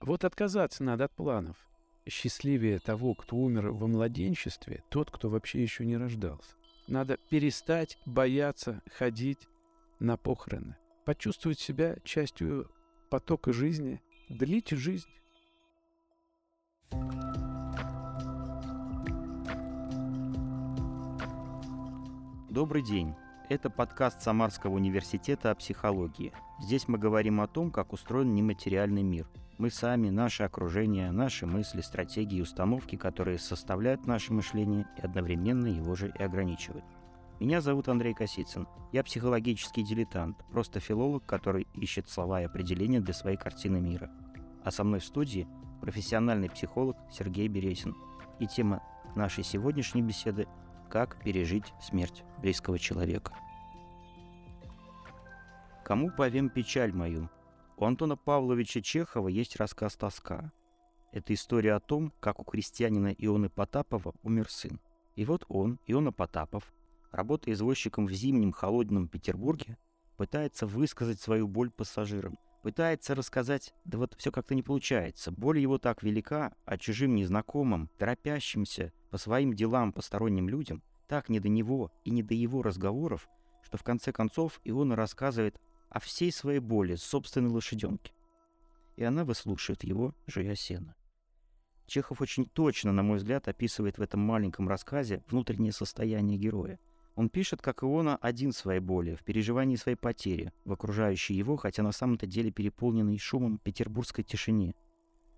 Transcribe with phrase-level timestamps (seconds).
[0.00, 1.56] Вот отказаться надо от планов.
[2.08, 6.54] Счастливее того, кто умер во младенчестве, тот, кто вообще еще не рождался.
[6.86, 9.48] Надо перестать бояться ходить
[9.98, 10.76] на похороны.
[11.04, 12.70] Почувствовать себя частью
[13.10, 14.00] потока жизни.
[14.28, 15.08] Длите жизнь.
[22.48, 23.14] Добрый день.
[23.48, 26.32] Это подкаст Самарского университета о психологии.
[26.60, 29.26] Здесь мы говорим о том, как устроен нематериальный мир.
[29.58, 35.66] Мы сами, наше окружение, наши мысли, стратегии и установки, которые составляют наше мышление и одновременно
[35.66, 36.84] его же и ограничивают.
[37.40, 38.68] Меня зовут Андрей Косицын.
[38.92, 44.12] Я психологический дилетант, просто филолог, который ищет слова и определения для своей картины мира.
[44.62, 45.48] А со мной в студии
[45.80, 47.96] профессиональный психолог Сергей Бересин.
[48.38, 48.80] И тема
[49.16, 50.46] нашей сегодняшней беседы
[50.88, 53.32] как пережить смерть близкого человека.
[55.84, 57.28] Кому повем печаль мою?
[57.80, 60.50] У Антона Павловича Чехова есть рассказ «Тоска».
[61.12, 64.80] Это история о том, как у крестьянина Ионы Потапова умер сын.
[65.14, 66.74] И вот он, Иона Потапов,
[67.12, 69.78] работая извозчиком в зимнем холодном Петербурге,
[70.16, 75.30] пытается высказать свою боль пассажирам, пытается рассказать, да вот все как-то не получается.
[75.30, 81.38] Боль его так велика, а чужим незнакомым, торопящимся по своим делам посторонним людям, так не
[81.38, 83.28] до него и не до его разговоров,
[83.62, 85.60] что в конце концов Иона рассказывает
[85.90, 88.12] о всей своей боли с собственной лошаденки.
[88.96, 90.94] И она выслушивает его, жуя сено.
[91.86, 96.78] Чехов очень точно, на мой взгляд, описывает в этом маленьком рассказе внутреннее состояние героя.
[97.14, 101.82] Он пишет, как Иона один своей боли, в переживании своей потери, в окружающей его, хотя
[101.82, 104.74] на самом-то деле переполненной шумом петербургской тишине.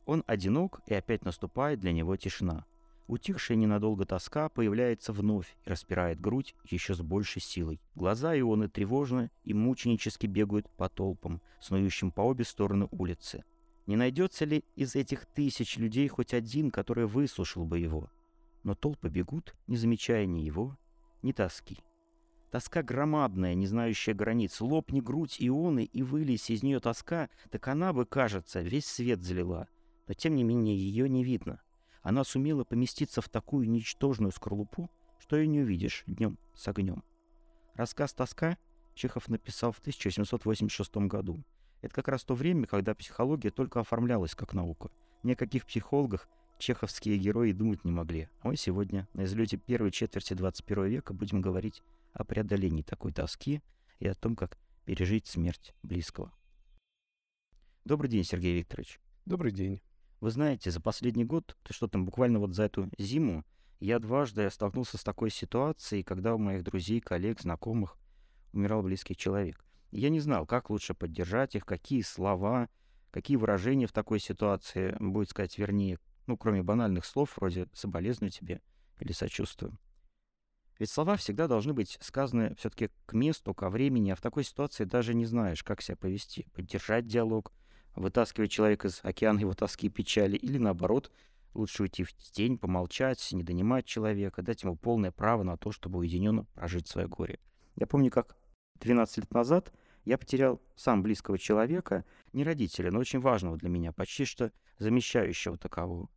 [0.04, 2.66] Он одинок, и опять наступает для него тишина.
[3.10, 7.80] Утихшая ненадолго тоска появляется вновь и распирает грудь еще с большей силой.
[7.96, 13.42] Глаза Ионы тревожно и мученически бегают по толпам, снующим по обе стороны улицы.
[13.88, 18.12] Не найдется ли из этих тысяч людей хоть один, который выслушал бы его?
[18.62, 20.78] Но толпы бегут, не замечая ни его,
[21.22, 21.78] ни тоски.
[22.52, 24.60] Тоска громадная, не знающая границ.
[24.60, 29.66] Лопни грудь Ионы и вылез из нее тоска, так она бы, кажется, весь свет залила.
[30.06, 31.60] Но тем не менее ее не видно
[32.02, 37.02] она сумела поместиться в такую ничтожную скорлупу, что ее не увидишь днем с огнем.
[37.74, 38.58] Рассказ «Тоска»
[38.94, 41.42] Чехов написал в 1886 году.
[41.80, 44.90] Это как раз то время, когда психология только оформлялась как наука.
[45.22, 46.28] Ни о каких психологах
[46.58, 48.28] чеховские герои думать не могли.
[48.40, 51.82] А мы сегодня, на излете первой четверти 21 века, будем говорить
[52.12, 53.62] о преодолении такой тоски
[53.98, 56.32] и о том, как пережить смерть близкого.
[57.84, 59.00] Добрый день, Сергей Викторович.
[59.24, 59.80] Добрый день.
[60.20, 63.44] Вы знаете, за последний год, что там, буквально вот за эту зиму,
[63.78, 67.96] я дважды столкнулся с такой ситуацией, когда у моих друзей, коллег, знакомых
[68.52, 69.64] умирал близкий человек.
[69.90, 72.68] Я не знал, как лучше поддержать их, какие слова,
[73.10, 78.60] какие выражения в такой ситуации, будет сказать вернее, ну, кроме банальных слов, вроде «соболезную тебе»
[79.00, 79.78] или «сочувствую».
[80.78, 84.84] Ведь слова всегда должны быть сказаны все-таки к месту, ко времени, а в такой ситуации
[84.84, 86.46] даже не знаешь, как себя повести.
[86.54, 87.52] Поддержать диалог,
[87.96, 91.10] вытаскивать человека из океана его тоски и печали, или наоборот,
[91.54, 95.98] лучше уйти в тень, помолчать, не донимать человека, дать ему полное право на то, чтобы
[95.98, 97.38] уединенно прожить свое горе.
[97.76, 98.36] Я помню, как
[98.80, 99.72] 12 лет назад
[100.04, 105.58] я потерял сам близкого человека, не родителя, но очень важного для меня, почти что замещающего
[105.58, 106.08] такового.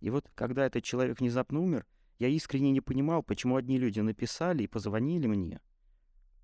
[0.00, 1.86] И вот, когда этот человек внезапно умер,
[2.18, 5.60] я искренне не понимал, почему одни люди написали и позвонили мне,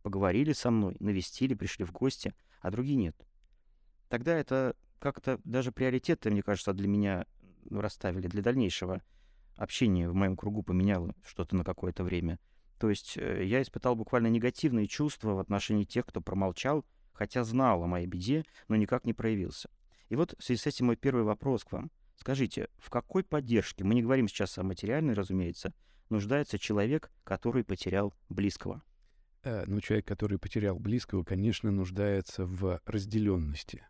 [0.02, 3.27] поговорили со мной, навестили, пришли в гости, а другие нет
[4.08, 7.26] тогда это как-то даже приоритеты, мне кажется, для меня
[7.70, 9.02] расставили для дальнейшего
[9.56, 12.38] общения в моем кругу поменяло что-то на какое-то время.
[12.78, 17.82] То есть э, я испытал буквально негативные чувства в отношении тех, кто промолчал, хотя знал
[17.82, 19.68] о моей беде, но никак не проявился.
[20.08, 21.90] И вот в связи с этим мой первый вопрос к вам.
[22.16, 25.74] Скажите, в какой поддержке, мы не говорим сейчас о материальной, разумеется,
[26.08, 28.82] нуждается человек, который потерял близкого?
[29.42, 33.86] Э, ну, человек, который потерял близкого, конечно, нуждается в разделенности.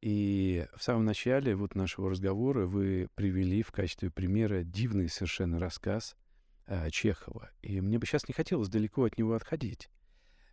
[0.00, 6.16] И в самом начале вот нашего разговора вы привели в качестве примера дивный совершенно рассказ
[6.66, 7.50] э, Чехова.
[7.62, 9.90] И мне бы сейчас не хотелось далеко от него отходить.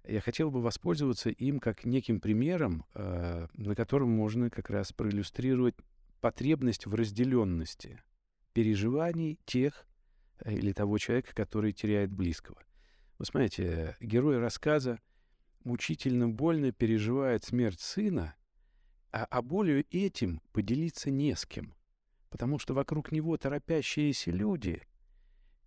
[0.03, 5.75] Я хотел бы воспользоваться им как неким примером, э, на котором можно как раз проиллюстрировать
[6.21, 8.01] потребность в разделенности
[8.53, 9.85] переживаний тех
[10.39, 12.57] э, или того человека, который теряет близкого.
[13.19, 14.99] Вы смотрите, герой рассказа
[15.63, 18.33] мучительно больно переживает смерть сына—
[19.15, 21.73] а, а болью этим поделиться не с кем,
[22.29, 24.81] потому что вокруг него торопящиеся люди,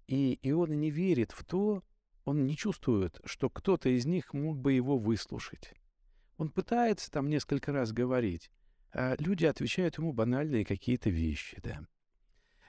[0.07, 1.83] и, и он не верит в то,
[2.27, 5.73] он не чувствует, что кто-то из них мог бы его выслушать.
[6.37, 8.51] Он пытается там несколько раз говорить,
[8.93, 11.87] а люди отвечают ему банальные какие-то вещи, да.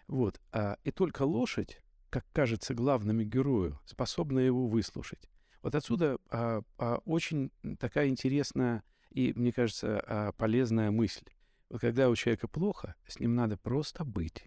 [0.07, 0.39] Вот.
[0.53, 5.29] А, и только лошадь, как кажется главному герою, способна его выслушать.
[5.61, 11.25] Вот отсюда а, а, очень такая интересная и, мне кажется, а, полезная мысль.
[11.69, 14.45] Вот когда у человека плохо, с ним надо просто быть.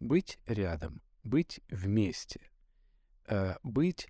[0.00, 2.40] Быть рядом, быть вместе,
[3.26, 4.08] а, быть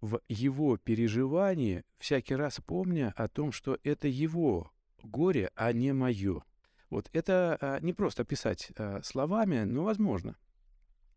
[0.00, 4.72] в его переживании, всякий раз помня о том, что это его
[5.02, 6.42] горе, а не мое.
[6.88, 8.72] Вот это а, не просто писать
[9.02, 10.36] словами, но возможно.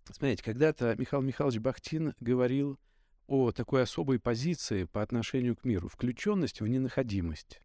[0.05, 2.79] Смотрите, когда-то Михаил Михайлович Бахтин говорил
[3.27, 7.61] о такой особой позиции по отношению к миру, включенность в ненаходимость.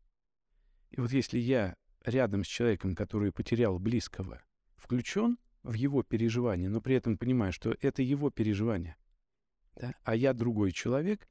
[0.91, 4.43] И вот если я рядом с человеком, который потерял близкого,
[4.77, 8.97] включен в его переживание, но при этом понимаю, что это его переживание,
[9.75, 11.29] да, а я другой человек,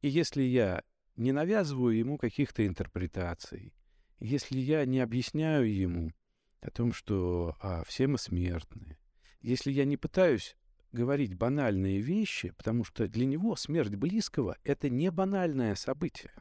[0.00, 0.82] и если я
[1.16, 3.74] не навязываю ему каких-то интерпретаций,
[4.20, 6.12] если я не объясняю ему
[6.60, 8.96] о том, что а, все мы смертны,
[9.40, 10.56] если я не пытаюсь
[10.92, 16.32] говорить банальные вещи, потому что для него смерть близкого— это не банальное событие.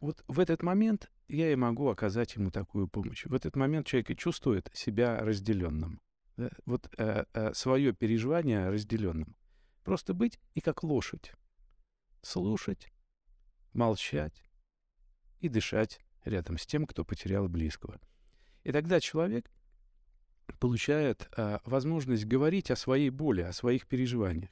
[0.00, 3.24] Вот в этот момент я и могу оказать ему такую помощь.
[3.24, 6.00] В этот момент человек и чувствует себя разделенным.
[6.36, 6.50] Да?
[6.64, 9.36] Вот э, э, свое переживание разделенным.
[9.82, 11.32] Просто быть и как лошадь.
[12.22, 12.92] Слушать,
[13.72, 14.42] молчать
[15.40, 18.00] и дышать рядом с тем, кто потерял близкого.
[18.64, 19.50] И тогда человек
[20.58, 24.50] получает а, возможность говорить о своей боли, о своих переживаниях.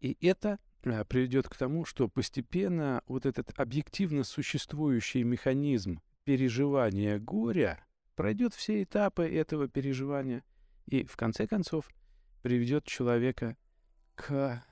[0.00, 7.82] И это а, приведет к тому, что постепенно вот этот объективно существующий механизм переживания горя
[8.14, 10.44] пройдет все этапы этого переживания
[10.84, 11.88] и, в конце концов,
[12.42, 13.56] приведет человека
[14.14, 14.62] к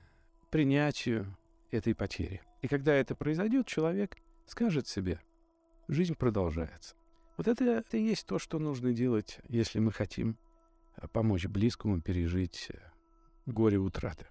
[0.51, 1.35] принятию
[1.71, 2.43] этой потери.
[2.61, 5.19] И когда это произойдет, человек скажет себе,
[5.87, 6.95] жизнь продолжается.
[7.37, 10.37] Вот это, это и есть то, что нужно делать, если мы хотим
[10.95, 12.77] а, помочь близкому пережить э,
[13.47, 14.27] горе утраты.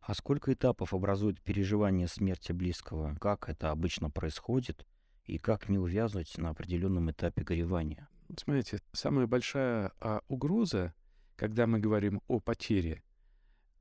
[0.00, 3.16] А сколько этапов образует переживание смерти близкого?
[3.20, 4.86] Как это обычно происходит?
[5.24, 8.08] И как не увязнуть на определенном этапе горевания?
[8.36, 10.94] Смотрите, самая большая а, угроза,
[11.36, 13.02] когда мы говорим о потере,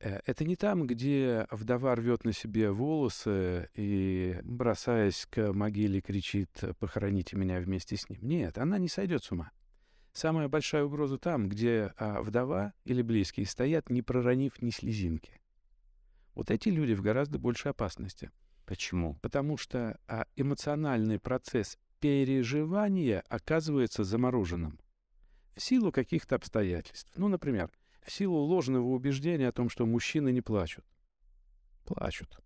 [0.01, 6.49] Э, это не там, где вдова рвет на себе волосы и, бросаясь к могиле, кричит
[6.79, 8.19] «похороните меня вместе с ним».
[8.21, 9.51] Нет, она не сойдет с ума.
[10.11, 15.39] Самая большая угроза там, где а, вдова или близкие стоят, не проронив ни слезинки.
[16.33, 18.31] Вот эти люди в гораздо большей опасности.
[18.71, 19.15] Почему?
[19.15, 24.79] Потому что а, эмоциональный процесс переживания оказывается замороженным
[25.57, 27.12] в силу каких-то обстоятельств.
[27.18, 27.69] Ну, например,
[28.01, 30.85] в силу ложного убеждения о том, что мужчины не плачут.
[31.83, 32.39] Плачут.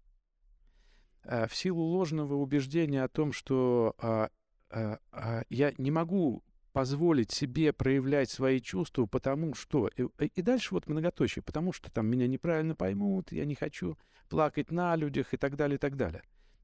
[1.25, 4.31] А в силу ложного убеждения о том, что а,
[4.71, 6.43] а, а, я не могу
[6.75, 9.89] позволить себе проявлять свои чувства, потому что...
[9.95, 14.71] И, и дальше вот многоточие, потому что там меня неправильно поймут, я не хочу плакать
[14.71, 16.21] на людях и так далее, и так далее.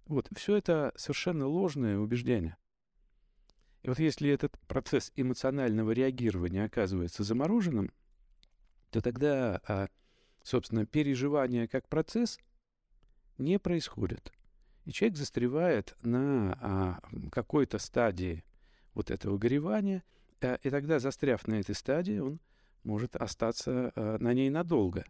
[0.08, 2.58] Вот, все это совершенно ложное убеждение.
[3.84, 7.90] И вот если этот процесс эмоционального реагирования оказывается замороженным,
[8.90, 9.88] то тогда, а,
[10.44, 12.38] собственно, переживание как процесс
[13.38, 14.34] не происходит.
[14.84, 17.00] И человек застревает на а,
[17.32, 18.44] какой-то стадии
[18.94, 20.04] вот этого горевания,
[20.42, 22.40] а, и тогда, застряв на этой стадии, он
[22.84, 25.06] может остаться на ней надолго.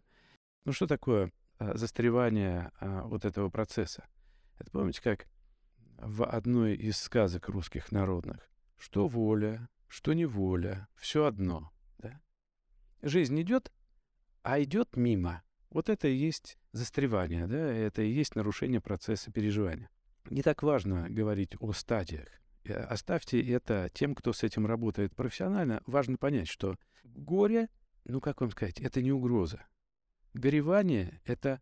[0.64, 4.06] Ну что такое застревание вот этого процесса?
[4.58, 5.26] Это помните, как
[5.98, 8.50] в одной из сказок русских народных?
[8.76, 11.72] Что воля, что неволя, все одно.
[13.00, 13.72] Жизнь идет,
[14.42, 15.42] а идет мимо.
[15.70, 19.88] Вот это и есть застревание, да, это и есть нарушение процесса переживания.
[20.30, 22.28] Не так важно говорить о стадиях.
[22.64, 25.82] Э, оставьте это тем, кто с этим работает профессионально.
[25.86, 27.68] Важно понять, что горе,
[28.04, 29.64] ну как вам сказать, это не угроза.
[30.34, 31.60] Горевание— это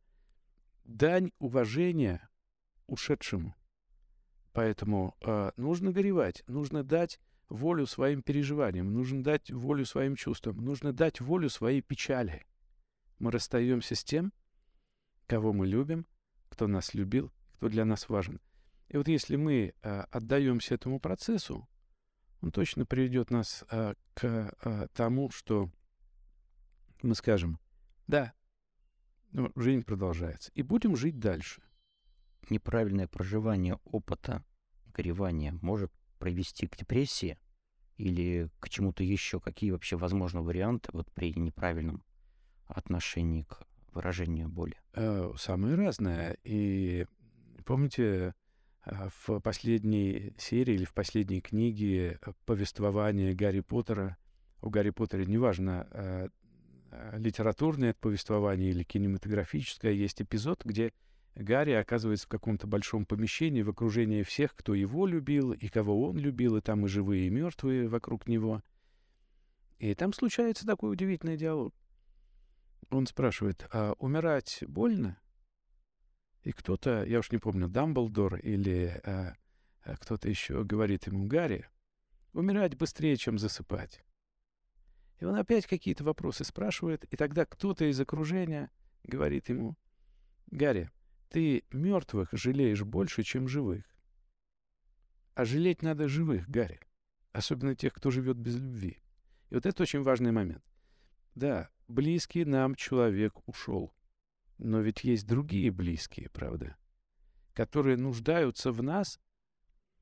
[0.85, 2.29] дань уважения
[2.87, 3.55] ушедшему.
[4.53, 10.93] Поэтому э, нужно горевать, нужно дать волю своим переживаниям, нужно дать волю своим чувствам, нужно
[10.93, 12.45] дать волю своей печали.
[13.19, 14.33] Мы расстаемся с тем,
[15.27, 16.07] кого мы любим,
[16.49, 18.41] кто нас любил, кто для нас важен.
[18.91, 21.69] И вот если мы а, отдаемся этому процессу,
[22.43, 25.71] он точно приведет нас а, к а, тому, что
[27.01, 27.61] мы скажем,
[28.09, 28.33] да,
[29.31, 31.63] ну, жизнь продолжается, и будем жить дальше.
[32.51, 34.45] Неправильное проживание опыта
[34.93, 37.39] горевания может привести к депрессии
[37.97, 39.39] или к чему-то еще?
[39.39, 42.03] Какие вообще возможны варианты вот при неправильном
[42.67, 44.77] отношении к выражению боли?
[44.95, 46.39] Э, самые разные.
[46.43, 47.07] И
[47.65, 48.35] помните,
[48.85, 54.17] в последней серии или в последней книге э, повествования Гарри Поттера.
[54.63, 56.29] У Гарри Поттера, неважно, а,
[57.17, 60.93] литературное повествование или кинематографическое, есть эпизод, где
[61.35, 66.19] Гарри оказывается в каком-то большом помещении в окружении всех, кто его любил и кого он
[66.19, 68.63] любил, и там и живые, и мертвые вокруг него.
[69.79, 71.75] И там случается такой удивительный диалог.
[72.91, 75.17] Он спрашивает, а умирать больно?
[76.43, 79.35] И кто-то, я уж не помню, Дамблдор или а,
[79.83, 81.67] а кто-то еще говорит ему, Гарри,
[82.33, 84.05] умирать быстрее, чем засыпать.
[85.19, 88.71] И он опять какие-то вопросы спрашивает, и тогда кто-то из окружения
[89.03, 89.77] говорит ему,
[90.51, 90.91] Гарри,
[91.29, 93.85] ты мертвых жалеешь больше, чем живых.
[95.35, 96.81] А жалеть надо живых, Гарри.
[97.33, 99.01] Особенно тех, кто живет без любви.
[99.51, 100.65] И вот это очень важный момент.
[101.35, 103.93] Да, близкий нам человек ушел.
[104.63, 106.77] Но ведь есть другие близкие, правда,
[107.55, 109.19] которые нуждаются в нас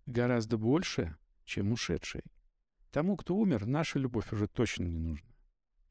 [0.04, 2.22] гораздо больше, чем ушедший.
[2.90, 5.30] Тому, кто умер, наша любовь уже точно не нужна.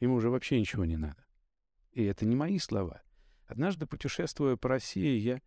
[0.02, 1.26] Ему уже вообще ничего не надо.
[1.92, 3.02] И это не мои слова.
[3.46, 5.42] Однажды, путешествуя по России, я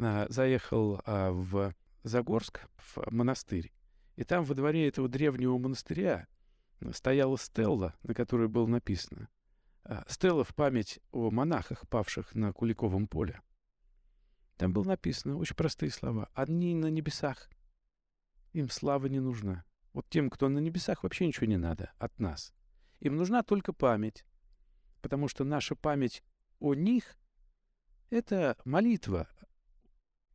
[0.00, 3.72] а, заехал а, в Загорск, в монастырь.
[4.16, 6.26] И там во дворе этого древнего монастыря
[6.90, 9.28] стояла стелла, на которой было написано
[9.88, 13.40] а, «Стелла в память о монахах, павших на Куликовом поле».
[14.56, 16.28] Там было написано очень простые слова.
[16.34, 17.48] «Одни на небесах.
[18.52, 19.64] Им слава не нужна.
[19.92, 22.52] Вот тем, кто на небесах, вообще ничего не надо от нас.
[23.00, 24.24] Им нужна только память,
[25.02, 26.24] потому что наша память
[26.58, 27.16] о них—
[28.10, 29.28] это молитва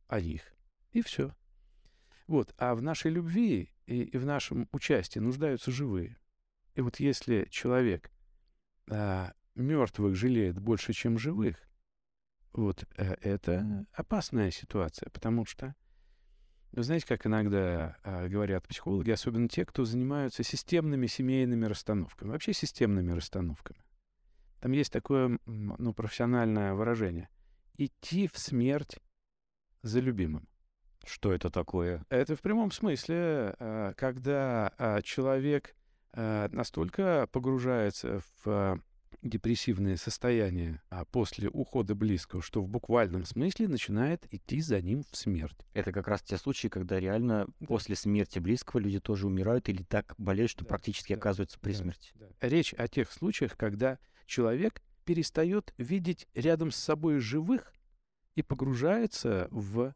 [0.08, 0.42] о них.
[0.92, 1.34] И все.
[2.26, 2.54] Вот.
[2.56, 6.16] А в нашей любви и, и в нашем участии нуждаются живые.
[6.74, 8.10] И вот если человек
[8.90, 11.56] а, мертвых жалеет больше, чем живых,
[12.52, 15.74] вот а, это опасная ситуация, потому что,
[16.72, 22.52] вы знаете, как иногда а, говорят психологи, особенно те, кто занимаются системными семейными расстановками, вообще
[22.52, 23.82] системными расстановками.
[24.60, 27.28] Там есть такое ну, профессиональное выражение—
[27.78, 28.98] идти в смерть
[29.82, 30.48] за любимым.
[31.04, 32.06] Что это такое?
[32.10, 35.74] Это в прямом смысле, а, когда человек
[36.14, 38.76] Э, настолько погружается в э,
[39.22, 45.16] депрессивное состояние а после ухода близкого, что в буквальном смысле начинает идти за ним в
[45.16, 45.66] смерть.
[45.74, 47.66] Это как раз те случаи, когда реально да.
[47.66, 51.72] после смерти близкого люди тоже умирают или так болеют, что да, практически да, оказываются при
[51.72, 52.12] да, смерти.
[52.14, 52.26] Да.
[52.40, 57.74] Речь о тех случаях, когда человек перестает видеть рядом с собой живых
[58.34, 59.94] и погружается в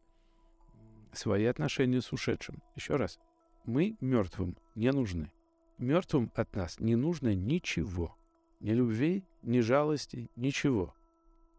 [1.12, 2.62] свои отношения с ушедшим.
[2.75, 3.18] Еще раз,
[3.64, 5.32] мы мертвым не нужны.
[5.78, 8.16] Мертвым от нас не нужно ничего.
[8.66, 10.92] Ни любви, ни жалости, ничего.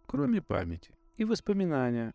[0.07, 2.13] Кроме памяти и воспоминания.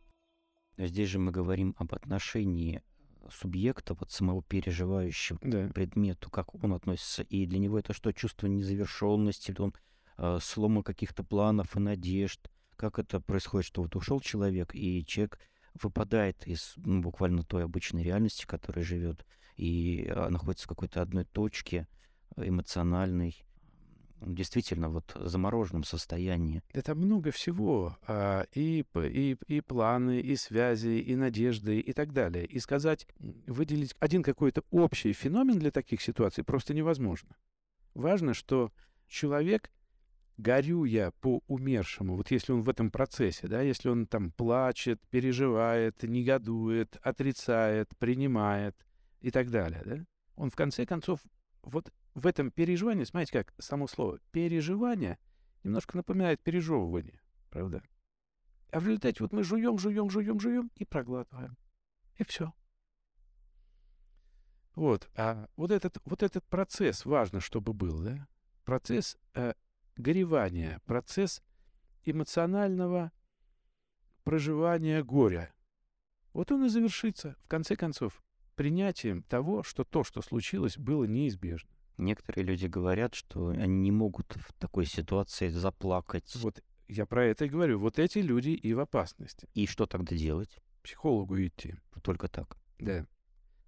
[0.77, 2.83] Здесь же мы говорим об отношении
[3.31, 5.69] субъекта, вот самого переживающего да.
[5.69, 7.23] предмету, как он относится.
[7.23, 9.75] И для него это что, чувство незавершенности, или он
[10.19, 12.51] э, слома каких-то планов и надежд.
[12.77, 15.39] Как это происходит, что вот ушел человек, и человек
[15.73, 19.25] выпадает из ну, буквально той обычной реальности, которой живет,
[19.57, 21.89] и а, находится в какой-то одной точке
[22.37, 23.43] эмоциональной,
[24.27, 26.63] действительно вот замороженном состоянии.
[26.73, 27.97] Это много всего.
[28.07, 32.47] А, и, и, и планы, и связи, и надежды, и так далее.
[32.47, 33.07] И сказать,
[33.47, 37.37] выделить один какой-то общий феномен для таких ситуаций просто невозможно.
[37.95, 38.73] Важно, что
[39.09, 39.71] человек,
[40.39, 46.03] горюя по умершему, вот если он в этом процессе, да, если он там плачет, переживает,
[46.03, 48.77] негодует, отрицает, принимает—
[49.23, 50.05] и так далее, да?
[50.37, 51.21] Он в конце концов
[51.63, 55.19] вот в этом переживании, смотрите как, само слово переживание
[55.65, 57.83] немножко напоминает пережевывание, правда?
[58.71, 61.57] А в результате вот мы жуем, жуем, жуем, жуем и проглатываем.
[62.17, 62.53] И все.
[64.75, 65.11] Вот.
[65.15, 68.27] А вот этот, вот этот процесс важно, чтобы был, да?
[68.65, 69.55] Процесс э,
[69.97, 71.43] горевания, процесс
[72.05, 73.13] эмоционального
[74.25, 75.53] проживания горя.
[76.33, 78.23] Вот он и завершится, в конце концов,
[78.55, 81.71] принятием того, что то, что случилось, было неизбежно.
[82.03, 86.35] Некоторые люди говорят, что они не могут в такой ситуации заплакать.
[86.37, 87.79] Вот я про это и говорю.
[87.79, 89.49] Вот эти люди и в опасности.
[89.55, 90.59] И что тогда делать?
[90.83, 91.77] психологу идти.
[92.03, 92.57] Только так.
[92.79, 93.07] Да.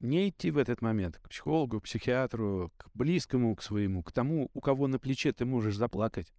[0.00, 4.50] Не идти в этот момент к психологу, к психиатру, к близкому, к своему, к тому,
[4.52, 6.32] у кого на плече ты можешь заплакать.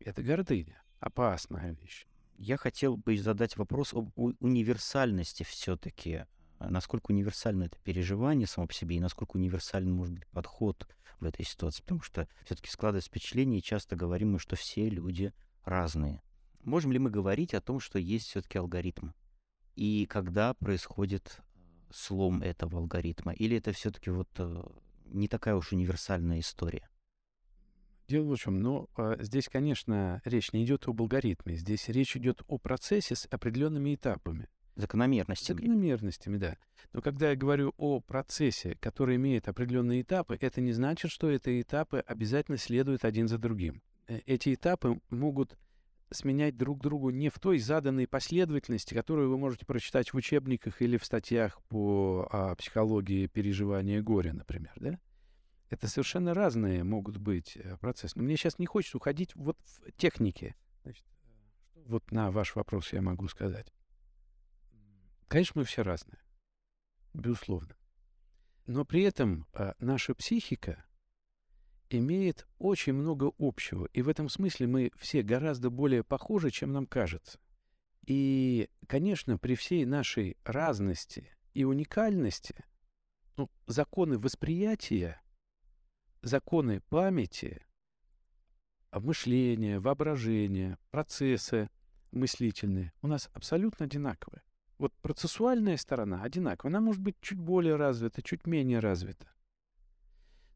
[0.00, 0.82] Это гордыня.
[0.98, 2.06] Опасная вещь.
[2.38, 6.24] Я хотел бы задать вопрос об универсальности все-таки
[6.70, 10.86] насколько универсально это переживание само по себе и насколько универсален может быть подход
[11.20, 11.82] в этой ситуации.
[11.82, 15.32] Потому что все-таки складывается впечатление, и часто говорим мы, что все люди
[15.64, 16.22] разные.
[16.62, 19.10] Можем ли мы говорить о том, что есть все-таки алгоритм?
[19.74, 21.40] И когда происходит
[21.90, 24.62] слом этого алгоритма, или это все-таки вот э,
[25.06, 26.88] не такая уж универсальная история?
[28.08, 32.42] Дело в чем, но э, здесь, конечно, речь не идет об алгоритме, здесь речь идет
[32.46, 34.48] о процессе с определенными этапами.
[34.74, 35.58] Закономерностями.
[35.58, 36.56] Закономерностями, да.
[36.92, 41.60] Но когда я говорю о процессе, который имеет определенные этапы, это не значит, что эти
[41.60, 43.82] этапы обязательно следуют один за другим.
[44.08, 45.58] Э, эти этапы могут
[46.10, 50.96] сменять друг другу не в той заданной последовательности, которую вы можете прочитать в учебниках или
[50.96, 54.98] в статьях по а, психологии переживания горя, например, да?
[55.70, 58.18] Это совершенно разные могут быть э, процессы.
[58.18, 60.54] Но мне сейчас не хочется уходить вот в технике.
[60.82, 61.04] Значит,
[61.86, 63.72] вот на ваш вопрос я могу сказать.
[65.28, 66.18] Конечно, мы все разные,
[67.14, 67.76] безусловно.
[68.66, 70.84] Но при этом а, наша психика
[71.90, 73.86] имеет очень много общего.
[73.92, 77.38] И в этом смысле мы все гораздо более похожи, чем нам кажется.
[78.06, 82.64] И, конечно, при всей нашей разности и уникальности,
[83.36, 85.20] ну, законы восприятия,
[86.22, 87.64] законы памяти,
[88.92, 91.70] мышления, воображения, процессы
[92.10, 94.42] мыслительные у нас абсолютно одинаковые.
[94.82, 96.72] Вот процессуальная сторона одинаковая.
[96.72, 99.28] Она может быть чуть более развита, чуть менее развита.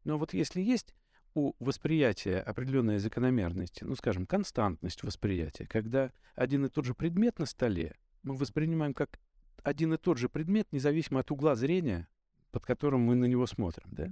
[0.03, 0.93] Но вот если есть
[1.33, 7.45] у восприятия определенная закономерность, ну, скажем, константность восприятия, когда один и тот же предмет на
[7.45, 9.17] столе мы воспринимаем как
[9.63, 12.09] один и тот же предмет, независимо от угла зрения,
[12.51, 14.09] под которым мы на него смотрим, да?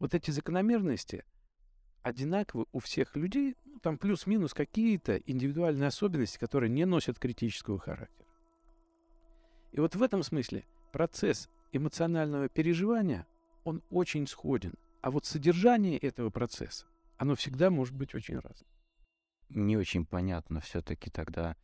[0.00, 1.24] Вот эти закономерности
[2.02, 8.23] одинаковы у всех людей, ну, там плюс-минус какие-то индивидуальные особенности, которые не носят критического характера.
[9.74, 13.26] И вот в этом смысле процесс эмоционального переживания,
[13.64, 14.74] он очень сходен.
[15.02, 18.68] А вот содержание этого процесса, оно всегда может быть очень разным.
[19.48, 21.56] Не очень понятно все-таки тогда,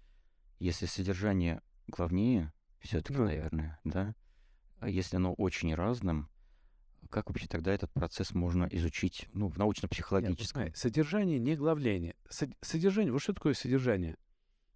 [0.58, 4.16] если содержание главнее, все-таки, ну, наверное, да?
[4.80, 6.28] А если оно очень разным,
[7.10, 10.64] как вообще тогда этот процесс можно изучить ну, в научно-психологическом?
[10.64, 12.16] Нет, содержание не главление.
[12.60, 14.16] Содержание, вот что такое содержание?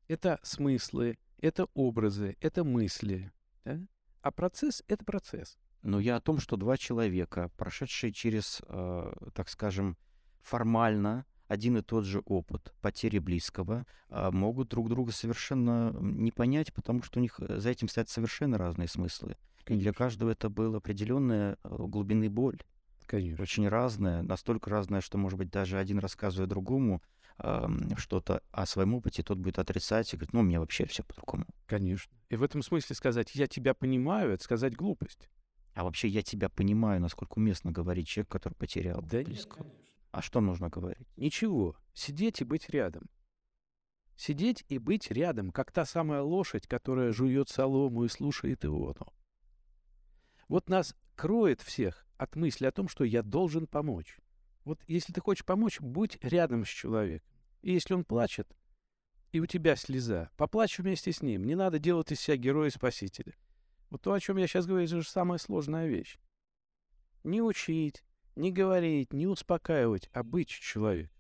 [0.06, 3.32] Это смыслы, это образы, это мысли.
[3.64, 3.80] Да?
[4.22, 5.58] А процесс— это процесс.
[5.82, 9.98] Но я о том, что два человека, прошедшие через, э, так скажем,
[10.40, 16.72] формально один и тот же опыт потери близкого, э, могут друг друга совершенно не понять,
[16.72, 19.36] потому что у них э, за этим стоят совершенно разные смыслы.
[19.64, 19.80] Конечно.
[19.80, 22.62] И для каждого это была определенная э, глубины боль.
[23.06, 23.42] Конечно.
[23.42, 27.02] Очень разная, настолько разная, что, может быть, даже один рассказывая другому
[27.38, 27.66] э,
[27.96, 31.46] что-то о своем опыте, тот будет отрицать и говорить, ну, у меня вообще все по-другому.
[31.66, 32.12] Конечно.
[32.28, 35.28] И в этом смысле сказать «я тебя понимаю»— это сказать глупость.
[35.74, 39.64] А вообще я тебя понимаю, насколько уместно говорить человек, который потерял да близкого.
[39.64, 39.74] Нет,
[40.12, 41.08] а что нужно говорить?
[41.16, 41.76] Ничего.
[41.92, 43.08] Сидеть и быть рядом.
[44.16, 48.94] Сидеть и быть рядом, как та самая лошадь, которая жует солому и слушает его.
[50.46, 54.18] Вот нас кроет всех от мысли о том, что я должен помочь.
[54.64, 57.28] Вот если ты хочешь помочь, будь рядом с человеком.
[57.62, 58.48] И если он плачет,
[59.32, 61.44] и у тебя слеза, поплачь вместе с ним.
[61.44, 63.34] Не надо делать из себя героя-спасителя.
[63.90, 66.18] Вот то, о чем я сейчас говорю, это же самая сложная вещь.
[67.24, 68.04] Не учить,
[68.36, 71.10] не говорить, не успокаивать, а быть человек.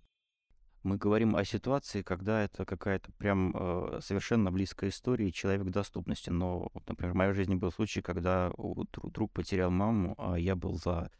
[0.84, 6.28] Мы говорим о ситуации, когда это какая-то прям э, совершенно близкая история и человек доступности.
[6.28, 8.52] Но, например, в моей жизни был случай, когда
[8.92, 11.10] друг, потерял маму, а я был за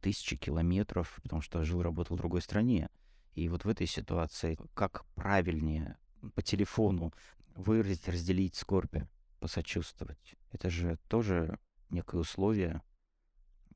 [0.00, 2.90] тысячи километров, потому что жил, работал в другой стране.
[3.34, 5.96] И вот в этой ситуации, как правильнее
[6.34, 7.12] по телефону
[7.54, 8.96] выразить, разделить скорбь?
[9.38, 10.36] посочувствовать.
[10.50, 11.58] Это же тоже
[11.90, 12.82] некое условие,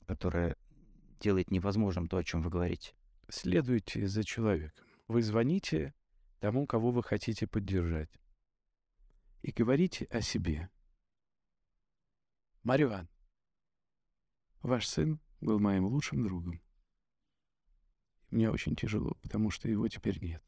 [0.07, 0.57] которое
[1.21, 2.95] делает невозможным то, о чем вы говорите.
[3.29, 4.85] Следуйте за человеком.
[5.09, 5.95] Вы звоните
[6.41, 8.11] тому, кого вы хотите поддержать.
[9.43, 10.71] И говорите о себе.
[12.63, 13.09] Мариван,
[14.63, 16.61] ваш сын был моим лучшим другом.
[18.31, 20.43] Мне очень тяжело, потому что его теперь нет.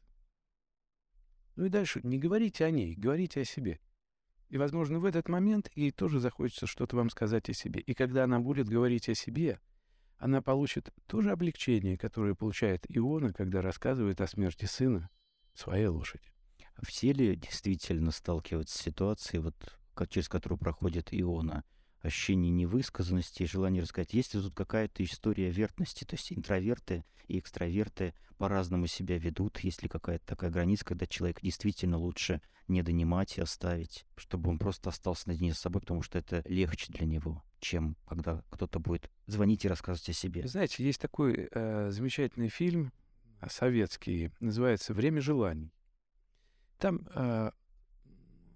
[1.55, 3.79] Ну и дальше не говорите о ней, говорите о себе.
[4.49, 7.81] И, возможно, в этот момент ей тоже захочется что-то вам сказать о себе.
[7.81, 9.59] И когда она будет говорить о себе,
[10.17, 15.09] она получит то же облегчение, которое получает Иона, когда рассказывает о смерти сына
[15.53, 16.31] своей лошади.
[16.83, 19.55] Все ли действительно сталкиваются с ситуацией, вот,
[20.09, 21.63] через которую проходит Иона?
[22.05, 24.13] Ощущение невысказанности желание рассказать.
[24.13, 29.81] Есть ли тут какая-то история вертности, то есть интроверты и экстраверты по-разному себя ведут, есть
[29.81, 34.89] ли какая-то такая граница, когда человек действительно лучше не донимать и оставить, чтобы он просто
[34.89, 39.65] остался наедине с собой, потому что это легче для него, чем когда кто-то будет звонить
[39.65, 40.47] и рассказывать о себе.
[40.47, 42.91] Знаете, есть такой э, замечательный фильм
[43.47, 45.71] советский, называется «Время желаний».
[46.77, 47.51] Там э,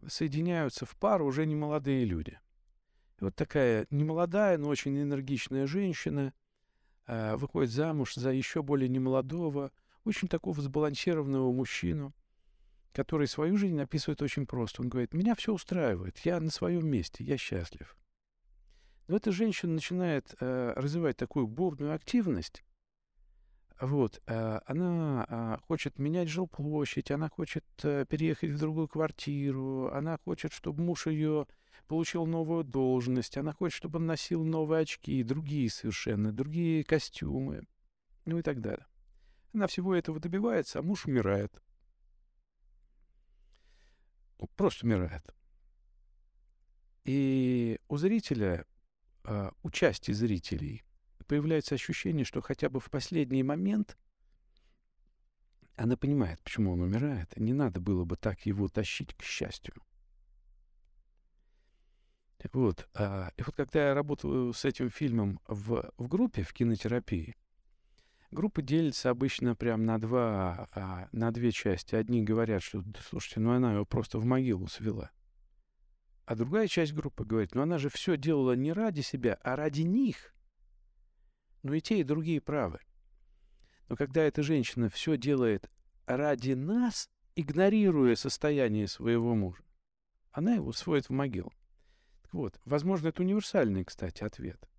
[0.07, 2.39] соединяются в пару уже не молодые люди.
[3.21, 6.33] Вот такая немолодая, но очень энергичная женщина
[7.07, 9.71] э, выходит замуж за еще более немолодого,
[10.05, 12.13] очень такого сбалансированного мужчину,
[12.93, 14.81] который свою жизнь описывает очень просто.
[14.81, 17.95] Он говорит, меня все устраивает, я на своем месте, я счастлив.
[19.07, 22.63] Но эта женщина начинает э, развивать такую бурную активность,
[23.79, 30.17] вот, э, она э, хочет менять жилплощадь, она хочет э, переехать в другую квартиру, она
[30.17, 31.47] хочет, чтобы муж ее
[31.89, 37.63] получил новую должность, она хочет, чтобы он носил новые очки, другие совершенно, другие костюмы,
[38.25, 38.85] ну и так далее.
[39.53, 41.61] Она всего этого добивается, а муж умирает.
[44.55, 45.35] Просто умирает.
[47.05, 48.67] И у зрителя,
[49.63, 50.83] у части зрителей
[51.25, 53.97] появляется ощущение, что хотя бы в последний момент
[55.75, 57.35] она понимает, почему он умирает.
[57.35, 59.73] Не надо было бы так его тащить к счастью.
[62.53, 62.87] Вот.
[62.93, 67.35] А, и вот когда я работаю с этим фильмом в, в группе, в кинотерапии,
[68.31, 71.95] группа делится обычно прям на два, а, на две части.
[71.95, 75.11] Одни говорят, что, слушайте, ну она его просто в могилу свела.
[76.25, 79.81] А другая часть группы говорит, ну она же все делала не ради себя, а ради
[79.81, 80.33] них.
[81.63, 82.79] Ну и те, и другие правы.
[83.89, 85.69] Но когда эта женщина все делает
[86.05, 89.63] ради нас, игнорируя состояние своего мужа,
[90.31, 91.51] она его сводит в могилу.
[92.31, 94.69] Вот, возможно, это универсальный, кстати, ответ.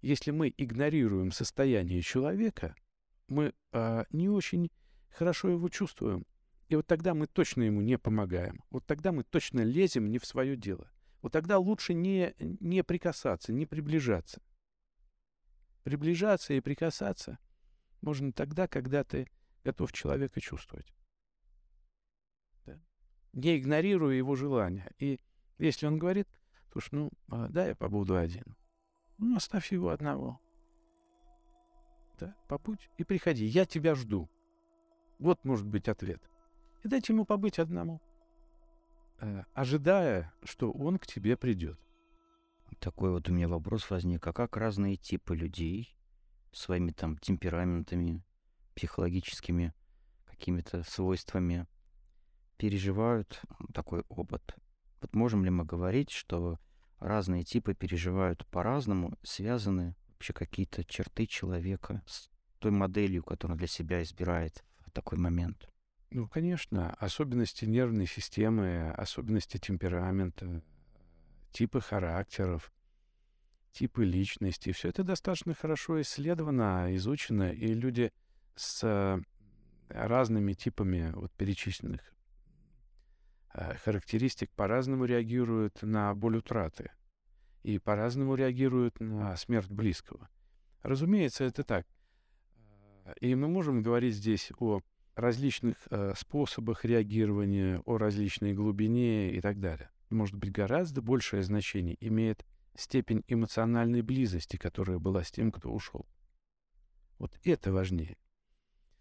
[0.00, 2.74] Если мы игнорируем состояние человека,
[3.28, 4.70] мы э, не очень
[5.10, 6.24] хорошо его чувствуем.
[6.68, 8.62] И вот тогда мы точно ему не помогаем.
[8.70, 10.90] Вот тогда мы точно лезем не в свое дело.
[11.20, 14.40] Вот тогда лучше не, не прикасаться, не приближаться.
[15.82, 17.38] Приближаться и прикасаться
[18.00, 19.28] можно тогда, когда ты
[19.64, 20.94] готов человека чувствовать.
[22.64, 22.80] Да?
[23.32, 24.90] Не игнорируя его желания.
[24.98, 25.20] И
[25.58, 26.28] если он говорит,
[26.72, 28.56] Слушай, ну, а, да, я побуду один.
[29.18, 30.40] Ну, оставь его одного.
[32.18, 33.44] Да, побудь и приходи.
[33.44, 34.30] Я тебя жду.
[35.18, 36.22] Вот может быть ответ.
[36.82, 38.00] И дайте ему побыть одному,
[39.20, 41.78] э, ожидая, что он к тебе придет.
[42.78, 44.26] Такой вот у меня вопрос возник.
[44.26, 45.98] А как разные типы людей
[46.52, 48.24] своими там темпераментами,
[48.74, 49.74] психологическими
[50.24, 51.66] какими-то свойствами
[52.56, 53.42] переживают
[53.74, 54.56] такой опыт?
[55.00, 56.58] Вот можем ли мы говорить, что
[56.98, 63.66] разные типы переживают по-разному, связаны вообще какие-то черты человека с той моделью, которую он для
[63.66, 65.68] себя избирает в такой момент?
[66.10, 70.62] Ну, конечно, особенности нервной системы, особенности темперамента,
[71.52, 72.72] типы характеров,
[73.72, 74.72] типы личности.
[74.72, 78.12] Все это достаточно хорошо исследовано, изучено, и люди
[78.56, 79.22] с
[79.88, 82.19] разными типами вот перечисленных Э,
[83.52, 86.90] характеристик по-разному реагируют на боль утраты
[87.62, 90.28] и по-разному реагируют на смерть близкого.
[90.82, 91.86] Разумеется, это так.
[93.04, 94.80] Э, и мы можем говорить здесь о
[95.14, 99.90] различных э, способах реагирования, о различной глубине и так далее.
[100.08, 106.06] Может быть, гораздо большее значение имеет степень эмоциональной близости, которая была с тем, кто ушел.
[107.18, 108.16] Вот это важнее.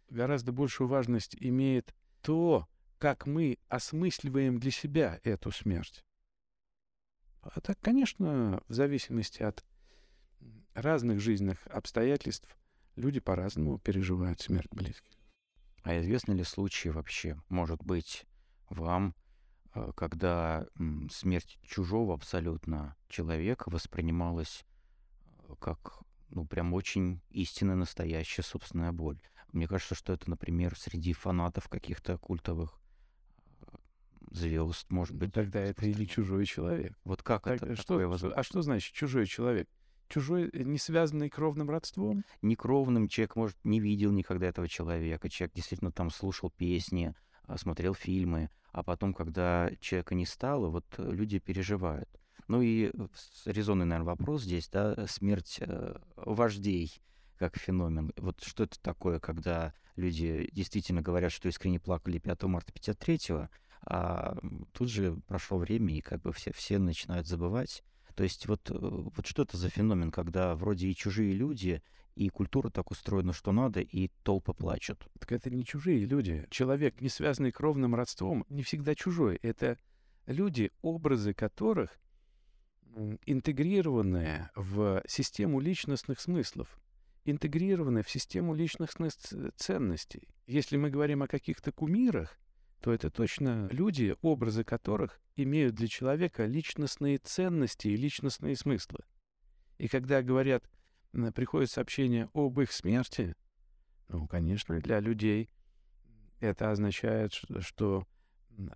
[0.10, 2.68] Гораздо большую важность имеет то,
[3.00, 6.06] как мы осмысливаем для себя эту смерть.
[7.64, 9.64] Так, конечно, в зависимости от
[10.74, 12.58] разных жизненных обстоятельств
[12.96, 15.18] люди по-разному переживают смерть близких.
[15.84, 18.26] А известны ли случаи вообще, может быть,
[18.70, 19.16] вам,
[19.74, 20.68] э, когда
[21.10, 24.66] смерть чужого абсолютно человека воспринималась
[25.48, 29.22] э, как, ну, прям очень истинно настоящая собственная боль?
[29.54, 32.79] Мне кажется, что это, например, среди фанатов каких-то культовых
[34.32, 35.34] звезд, может быть.
[35.34, 36.98] Тогда это или чужой человек.
[37.04, 37.76] Вот как так, это?
[37.76, 39.68] Что, такое а что значит чужой человек?
[40.08, 42.24] Чужой, э, не связанный кровным родством?
[42.42, 43.08] Не кровным.
[43.08, 45.30] Человек, может, не видел никогда этого человека.
[45.30, 47.14] Человек действительно там слушал песни,
[47.44, 48.50] а, смотрел фильмы.
[48.72, 52.10] А потом, когда человека не стало, вот э, люди переживают.
[52.48, 53.08] Ну и э,
[53.46, 57.00] резонный, наверное, вопрос здесь, да, смерть э, вождей
[57.38, 58.12] как феномен.
[58.18, 63.50] Вот что это такое, когда люди действительно говорят, что искренне плакали 5 марта 53-го,
[63.90, 64.38] а
[64.72, 67.84] тут же прошло время, и как бы все, все начинают забывать.
[68.16, 71.82] То есть вот, э, вот что это за феномен, когда вроде и чужие люди,
[72.16, 75.08] и культура так устроена, что надо, и толпы плачут?
[75.20, 76.46] Так это не чужие люди.
[76.52, 79.40] Человек, не связанный кровным родством, не всегда чужой.
[79.42, 79.78] Это
[80.28, 81.98] люди, образы которых
[83.26, 86.80] интегрированные в систему личностных смыслов,
[87.26, 88.92] интегрированные в систему личностных
[89.56, 90.28] ценностей.
[90.46, 92.38] Если мы говорим о каких-то кумирах,
[92.82, 99.00] то это точно люди, образы которых имеют для человека личностные ценности и личностные смыслы.
[99.78, 100.70] И когда говорят,
[101.34, 103.36] приходит сообщение об их смерти,
[104.08, 105.50] ну, конечно, для людей
[106.40, 108.08] это означает, что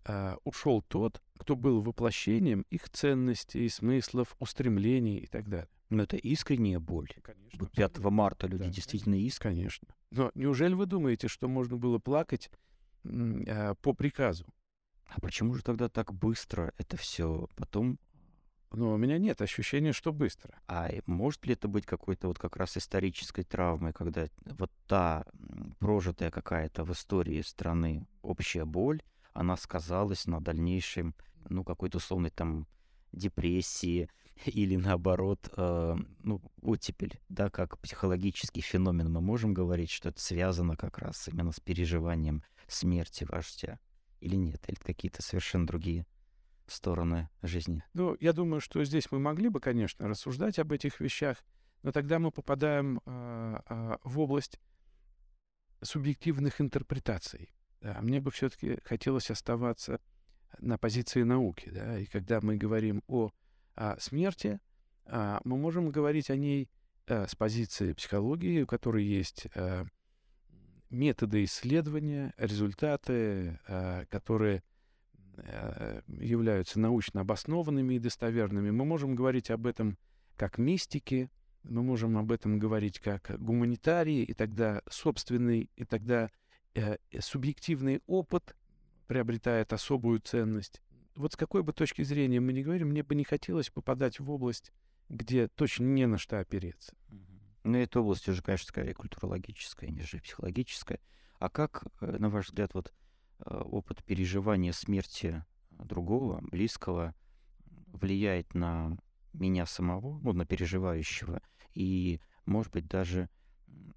[0.06, 5.70] а, ушел тот, кто был воплощением их ценностей, смыслов, устремлений и так далее.
[5.90, 7.10] Но это искренняя боль.
[7.22, 7.68] Конечно.
[7.68, 9.62] 5 марта люди да, действительно искренне.
[9.62, 9.88] Конечно.
[10.12, 12.50] Но неужели вы думаете, что можно было плакать
[13.04, 14.46] по приказу?
[15.08, 18.00] А почему же тогда так быстро это все потом
[18.74, 20.60] но у меня нет ощущения, что быстро.
[20.68, 25.26] А может ли это быть какой-то вот как раз исторической травмой, когда вот та
[25.78, 29.02] прожитая какая-то в истории страны общая боль,
[29.34, 31.14] она сказалась на дальнейшем,
[31.50, 32.68] ну, какой-то условной там
[33.12, 34.10] депрессии
[34.46, 40.76] или наоборот, э, ну, оттепель, да, как психологический феномен, мы можем говорить, что это связано
[40.76, 43.80] как раз именно с переживанием смерти вождя
[44.20, 46.06] или нет, или какие-то совершенно другие
[46.68, 47.84] стороны жизни.
[47.94, 51.38] Ну, я думаю, что здесь мы могли бы, конечно, рассуждать об этих вещах,
[51.82, 54.60] но тогда мы попадаем э, э, в область
[55.82, 57.50] субъективных интерпретаций.
[57.82, 60.00] Да, мне бы все-таки хотелось оставаться
[60.60, 61.70] на позиции науки.
[61.70, 63.32] Да, и когда мы говорим о,
[63.76, 64.60] о смерти,
[65.06, 66.70] э, мы можем говорить о ней
[67.08, 69.84] э, с позиции психологии, у которой есть э,
[70.94, 74.64] методы исследования, результаты, э, которые
[75.36, 78.70] Э, являются научно обоснованными и достоверными.
[78.70, 79.98] Мы можем говорить об этом
[80.36, 81.32] как мистики,
[81.64, 86.30] мы можем об этом говорить как гуманитарии, и тогда собственный, и тогда
[86.76, 88.56] э, субъективный опыт
[89.08, 90.82] приобретает особую ценность.
[91.16, 94.30] Вот с какой бы точки зрения мы ни говорим, мне бы не хотелось попадать в
[94.30, 94.72] область,
[95.10, 96.94] где точно не на что опереться.
[97.64, 101.00] Ну, эта область уже, конечно, скорее культурологическая, нежели психологическая.
[101.40, 102.94] А как, э, на ваш взгляд, вот
[103.46, 107.14] Э, опыт переживания смерти другого, близкого,
[107.88, 108.98] влияет на
[109.34, 111.42] меня самого, ну, на переживающего,
[111.74, 113.30] и, может быть, даже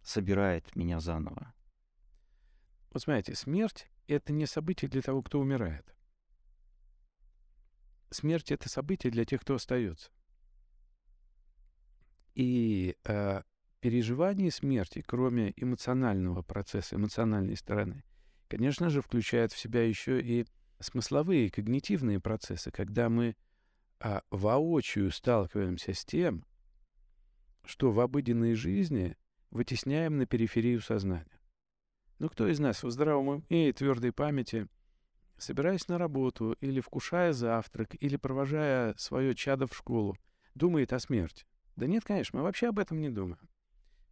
[0.03, 1.55] собирает меня заново.
[2.91, 5.95] Вот смотрите, смерть— это не событие для того, кто умирает.
[8.11, 10.11] Смерть— это событие для тех, кто остается.
[12.35, 13.43] И э,
[13.87, 18.03] переживание смерти, кроме эмоционального процесса, эмоциональной стороны—
[18.49, 20.47] конечно же, включает в себя еще и
[20.81, 23.37] смысловые, когнитивные процессы, когда мы
[24.01, 26.45] а, воочию сталкиваемся с тем,
[27.65, 29.17] что в обыденной жизни
[29.51, 31.41] вытесняем на периферию сознания.
[32.19, 34.69] Ну, кто из нас в здравом уме и твердой памяти,
[35.37, 40.17] собираясь на работу или вкушая завтрак, или провожая свое чадо в школу,
[40.55, 41.45] думает о смерти?
[41.75, 43.49] Да нет, конечно, мы вообще об этом не думаем.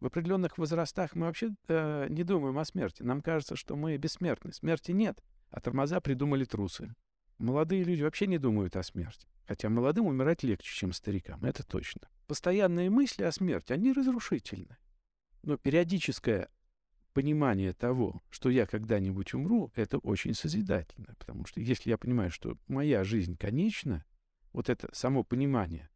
[0.05, 3.01] В определенных возрастах мы вообще э, не думаем о смерти.
[3.01, 4.53] Нам кажется, что мы бессмертны.
[4.53, 6.93] Смерти нет, а тормоза придумали трусы.
[7.39, 9.27] Молодые люди вообще не думают о смерти.
[9.47, 12.07] Хотя молодым умирать легче, чем старикам, это точно.
[12.27, 14.77] Постоянные мысли о смерти, они разрушительны.
[15.41, 16.49] Но периодическое
[17.13, 21.15] понимание того, что я когда-нибудь умру, это очень созидательно.
[21.17, 24.05] Потому что если я понимаю, что моя жизнь конечна,
[24.53, 25.89] вот это само понимание,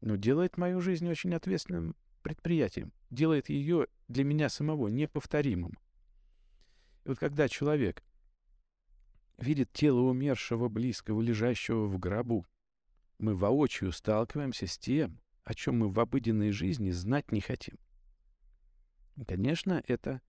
[0.00, 1.94] ну, делает мою жизнь очень ответственным
[2.26, 5.78] предприятием, делает ее для меня самого неповторимым.
[7.04, 8.02] И вот когда человек
[9.38, 12.44] видит тело умершего близкого, лежащего в гробу,
[13.20, 17.78] мы воочию сталкиваемся с тем, о чем мы в обыденной жизни знать не хотим.
[19.28, 20.20] Конечно, это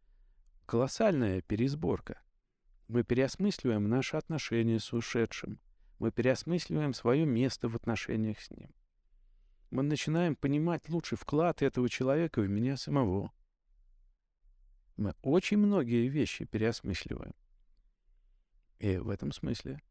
[0.68, 2.22] колоссальная пересборка.
[2.88, 5.60] Мы переосмысливаем наши отношения с ушедшим.
[5.98, 8.70] Мы переосмысливаем свое место в отношениях с ним
[9.70, 13.32] мы начинаем понимать лучше вклад этого человека в меня самого.
[14.96, 17.36] Мы очень многие вещи переосмысливаем.
[18.80, 19.82] И в этом смысле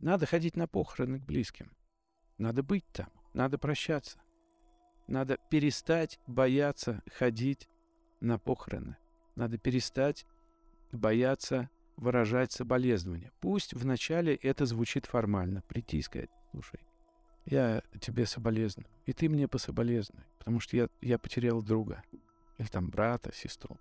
[0.00, 1.72] надо ходить на похороны к близким.
[2.38, 4.20] Надо быть там, надо прощаться.
[5.06, 7.68] Надо перестать бояться ходить
[8.20, 8.96] на похороны.
[9.36, 10.26] Надо перестать
[10.90, 13.32] бояться выражать соболезнования.
[13.40, 15.62] Пусть вначале это звучит формально.
[15.62, 16.80] Прийти и сказать, слушай,
[17.46, 22.02] я тебе соболезную, и ты мне пособолезнуй, потому что я, я потерял друга,
[22.58, 23.78] или там брата, сестру.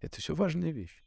[0.00, 1.02] Это все важные вещи.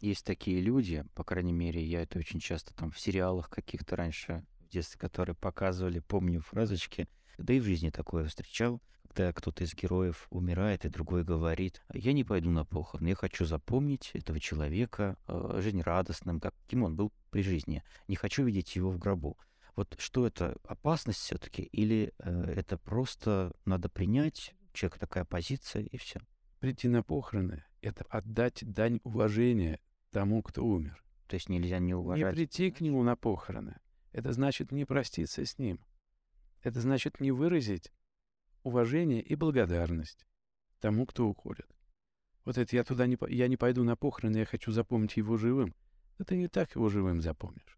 [0.00, 4.44] Есть такие люди, по крайней мере, я это очень часто там в сериалах каких-то раньше
[4.60, 9.74] в детстве, которые показывали, помню фразочки, да и в жизни такое встречал, когда кто-то из
[9.74, 15.16] героев умирает, и другой говорит, я не пойду на похороны, я хочу запомнить этого человека
[15.26, 19.38] э, жизнерадостным, каким он был при жизни, не хочу видеть его в гробу.
[19.76, 25.98] Вот что это, опасность все-таки, или э, это просто надо принять, у такая позиция, и
[25.98, 26.20] все?
[26.60, 29.78] Прийти на похороны— это отдать дань уважения
[30.10, 31.04] тому, кто умер.
[31.26, 32.34] То есть нельзя не Не уважать.
[32.34, 33.78] прийти к нему на похороны.
[34.12, 35.84] Это значит не проститься с ним.
[36.62, 37.92] Это значит не выразить
[38.62, 40.26] уважение и благодарность
[40.80, 41.66] тому, кто уходит.
[42.46, 45.74] Вот это я туда не, я не пойду на похороны, я хочу запомнить его живым.
[46.16, 47.75] Да ты не так его живым запомнишь.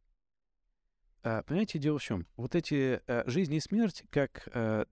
[1.23, 2.27] А, понимаете, дело в чем?
[2.37, 4.85] Вот эти э, жизнь и смерть как э,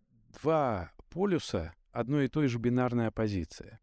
[0.43, 3.79] два полюса одной и той же бинарной оппозиции.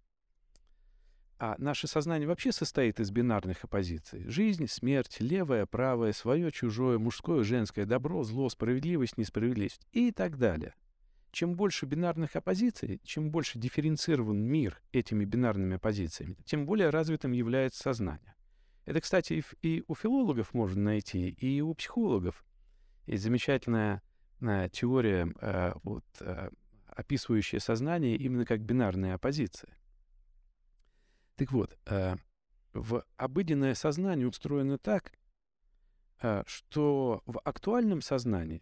[1.39, 4.25] А наше сознание вообще состоит из бинарных оппозиций.
[4.29, 10.73] Жизнь, смерть, левое, правое, свое, чужое, мужское, женское, добро, зло, справедливость, несправедливость и так далее.
[11.31, 17.81] Чем больше бинарных оппозиций, чем больше дифференцирован мир этими бинарными оппозициями, тем более развитым является
[17.81, 18.35] сознание.
[18.85, 22.43] Это, кстати, и у филологов можно найти, и у психологов.
[23.05, 24.01] Есть замечательная
[24.41, 26.49] э, теория, э, вот, э,
[26.87, 29.77] описывающая сознание именно как бинарная оппозиция.
[31.35, 31.75] Так вот,
[32.73, 35.11] в обыденное сознание устроено так,
[36.45, 38.61] что в актуальном сознании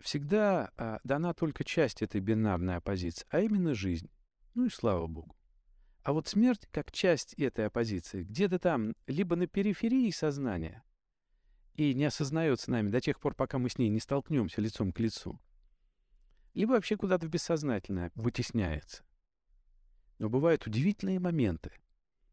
[0.00, 0.72] всегда
[1.04, 4.10] дана только часть этой бинарной оппозиции, а именно жизнь.
[4.54, 5.35] Ну и слава богу.
[6.06, 10.84] А вот смерть, как часть этой оппозиции, где-то там, либо на периферии сознания,
[11.74, 15.00] и не осознается нами до тех пор, пока мы с ней не столкнемся лицом к
[15.00, 15.40] лицу,
[16.54, 19.02] либо вообще куда-то в бессознательное вытесняется.
[20.20, 21.72] Но бывают удивительные моменты,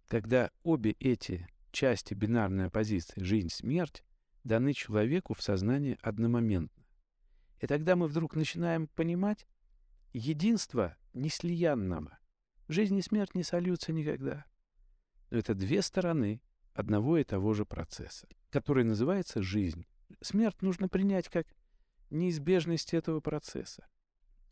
[0.08, 4.04] когда обе эти части бинарной оппозиции жизнь-смерть
[4.44, 6.86] даны человеку в сознании одномоментно.
[7.60, 9.48] И тогда мы вдруг начинаем понимать
[10.12, 12.20] единство неслиянного.
[12.68, 14.46] Жизнь и смерть не сольются никогда.
[15.30, 16.42] Но это две стороны
[16.74, 19.86] одного и того же процесса, который называется жизнь.
[20.22, 21.48] Смерть нужно принять как
[22.10, 23.88] неизбежность этого процесса.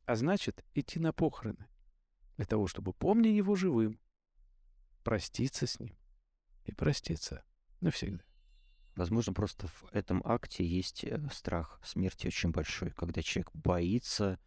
[0.05, 1.67] А значит, идти на похороны
[2.37, 3.99] для того, чтобы, помня его живым,
[5.03, 5.95] проститься с ним
[6.65, 7.43] и проститься
[7.79, 8.23] навсегда.
[8.95, 14.39] Возможно, просто в этом акте есть э, страх смерти очень большой, когда человек боится,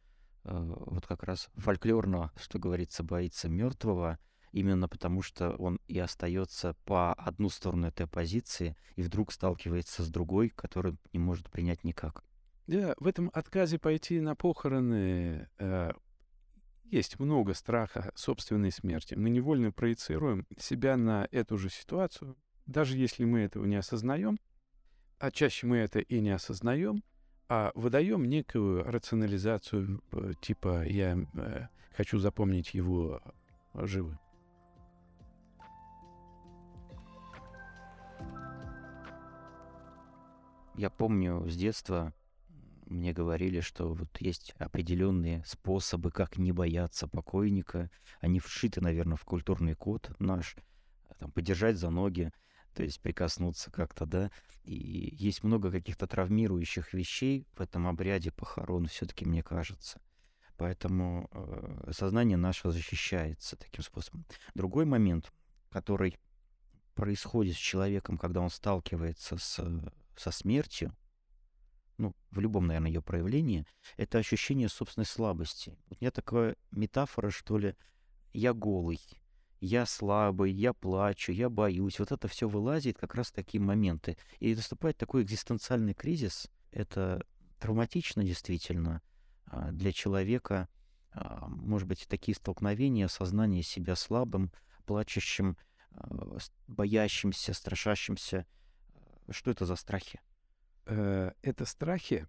[0.44, 4.18] вот как раз фольклорно, что говорится, боится мертвого,
[4.52, 10.09] именно потому что он и остается по одну сторону этой позиции и вдруг сталкивается с
[10.09, 12.22] другой, которую не может принять никак.
[12.66, 15.92] Да, в этом отказе пойти на похороны э,
[16.85, 19.14] есть много страха собственной смерти.
[19.14, 24.38] Мы невольно проецируем себя на эту же ситуацию, даже если мы этого не осознаем,
[25.18, 27.02] а чаще мы это и не осознаем,
[27.48, 30.02] а выдаем некую рационализацию,
[30.40, 33.20] типа я э, хочу запомнить его
[33.74, 34.18] э, живым.
[40.76, 42.12] Я помню с детства
[42.87, 47.90] мне говорили, что вот есть определенные способы, как не бояться покойника.
[48.20, 50.57] Они вшиты, наверное, в культурный код наш.
[51.18, 52.33] Там, подержать за ноги,
[52.74, 54.30] то есть прикоснуться как-то, да.
[54.64, 60.00] И есть много каких-то травмирующих вещей в этом обряде похорон, все-таки мне кажется.
[60.56, 64.24] Поэтому э, сознание наше защищается таким способом.
[64.54, 65.32] Другой момент,
[65.70, 66.16] который
[66.94, 69.82] происходит с человеком, когда он сталкивается с,
[70.16, 70.96] со смертью,
[71.98, 75.76] ну, в любом, наверное, ее проявлении, это ощущение собственной слабости.
[75.90, 77.76] У меня такая метафора, что ли,
[78.32, 79.00] я голый,
[79.64, 81.98] я слабый, я плачу, я боюсь.
[81.98, 84.16] Вот это все вылазит как раз в такие моменты.
[84.38, 86.50] И наступает такой экзистенциальный кризис.
[86.70, 87.27] Это
[87.59, 89.03] травматично действительно
[89.46, 90.68] а, для человека.
[91.12, 94.53] А, Может быть, такие столкновения, осознание себя слабым,
[94.87, 95.57] плачущим,
[95.90, 98.46] а, боящимся, страшащимся.
[99.31, 100.20] Что это за страхи?
[100.87, 102.29] э, это страхи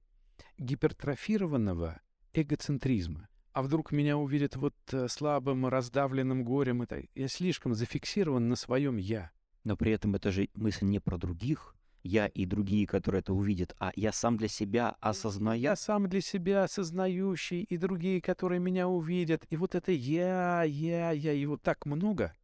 [0.58, 2.02] гипертрофированного
[2.34, 3.28] эгоцентризма.
[3.56, 6.84] А вдруг меня увидят вот э, слабым, раздавленным горем?
[6.84, 7.06] и так.
[7.16, 9.32] Я слишком зафиксирован на своем «я».
[9.64, 13.74] Но при этом это же мысль не про других, я и другие, которые это увидят,
[13.80, 15.62] а я сам для себя осознаю.
[15.62, 19.46] Я сам для себя осознающий, и другие, которые меня увидят.
[19.50, 22.36] И вот это «я», «я», «я», его так много,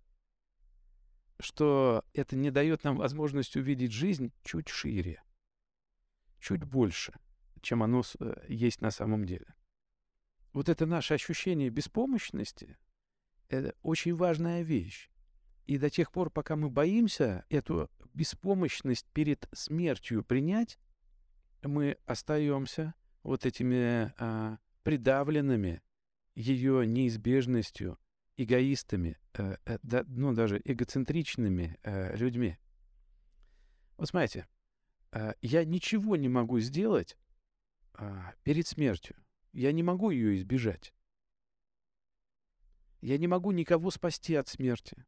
[1.41, 5.21] что это не дает нам возможность увидеть жизнь чуть шире,
[6.39, 7.13] чуть больше,
[7.60, 9.53] чем оно э, есть на самом деле.
[10.54, 12.78] Вот это наше ощущение беспомощности—
[13.49, 15.10] это очень важная вещь.
[15.66, 20.78] И до тех пор, пока мы боимся эту беспомощность перед смертью принять,
[21.64, 22.93] мы остаемся
[23.24, 25.82] вот этими а, придавленными
[26.36, 27.97] ее неизбежностью
[28.38, 32.58] эгоистами, э, э, да- ну даже эгоцентричными э, людьми.
[33.97, 34.47] Вот смотрите,
[35.12, 37.18] э, я ничего не могу сделать
[37.93, 39.16] а, перед смертью.
[39.54, 40.93] Я не могу ее избежать.
[43.02, 45.06] Я не могу никого спасти от смерти.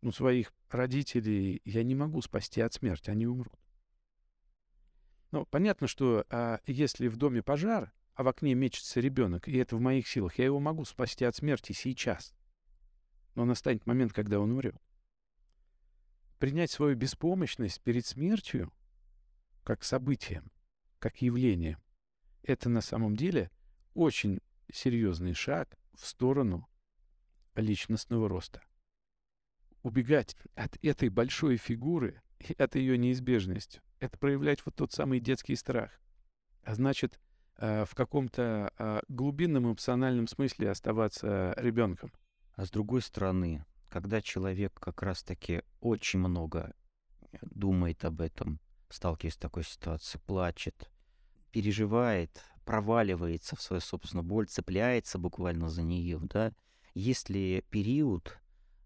[0.00, 3.58] Ну, своих родителей я не могу спасти от смерти, они умрут.
[5.30, 9.76] Ну, понятно, что а, если в доме пожар, а в окне мечется ребенок, и это
[9.76, 12.34] в моих силах, я его могу спасти от смерти сейчас.
[13.34, 14.76] Но настанет момент, когда он умрет.
[16.38, 18.72] Принять свою беспомощность перед смертью
[19.64, 20.50] как событием,
[20.98, 21.80] как явлением,
[22.42, 23.50] это на самом деле
[23.94, 24.40] очень
[24.72, 26.68] серьезный шаг в сторону
[27.54, 28.62] личностного роста.
[29.82, 35.56] Убегать от этой большой фигуры и от ее неизбежности— это проявлять вот тот самый детский
[35.56, 35.90] страх.
[36.62, 37.20] А значит,
[37.56, 42.12] э, в каком-то э, глубинном эмоциональном смысле оставаться ребенком.
[42.54, 46.74] А с другой стороны, когда человек как раз-таки очень много
[47.42, 50.91] думает об этом, сталкиваясь с такой ситуацией, плачет,
[51.52, 56.52] переживает, проваливается в свою собственную боль, цепляется буквально за нее, да,
[56.94, 58.38] есть ли период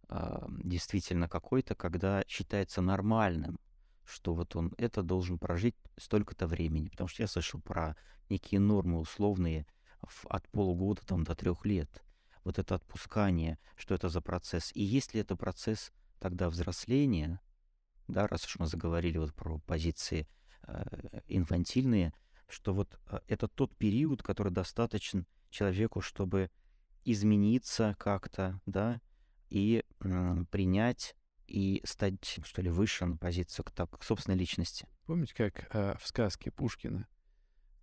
[0.08, 3.58] э, действительно какой-то, когда считается нормальным,
[4.04, 7.96] что вот он это должен прожить столько-то времени, потому что я слышал про
[8.28, 9.66] некие нормы условные
[10.02, 12.02] в, от полугода там, до трех лет.
[12.44, 14.70] Вот это отпускание, что это за процесс.
[14.74, 17.40] И есть ли это процесс тогда взросления,
[18.06, 20.28] да, раз уж мы заговорили вот про позиции
[20.62, 22.12] э, инфантильные,
[22.48, 26.50] что вот э, это тот период, который достаточен человеку, чтобы
[27.04, 29.00] измениться как-то, да,
[29.48, 31.14] и э, принять
[31.46, 34.88] и стать, что ли, выше на позицию к, так, к собственной личности.
[35.06, 37.08] Помните, как э, в сказке Пушкина?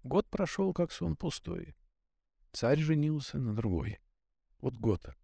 [0.03, 1.76] Год прошел, как сон пустой.
[2.51, 3.99] Царь женился на другой.
[4.59, 5.16] Вот год.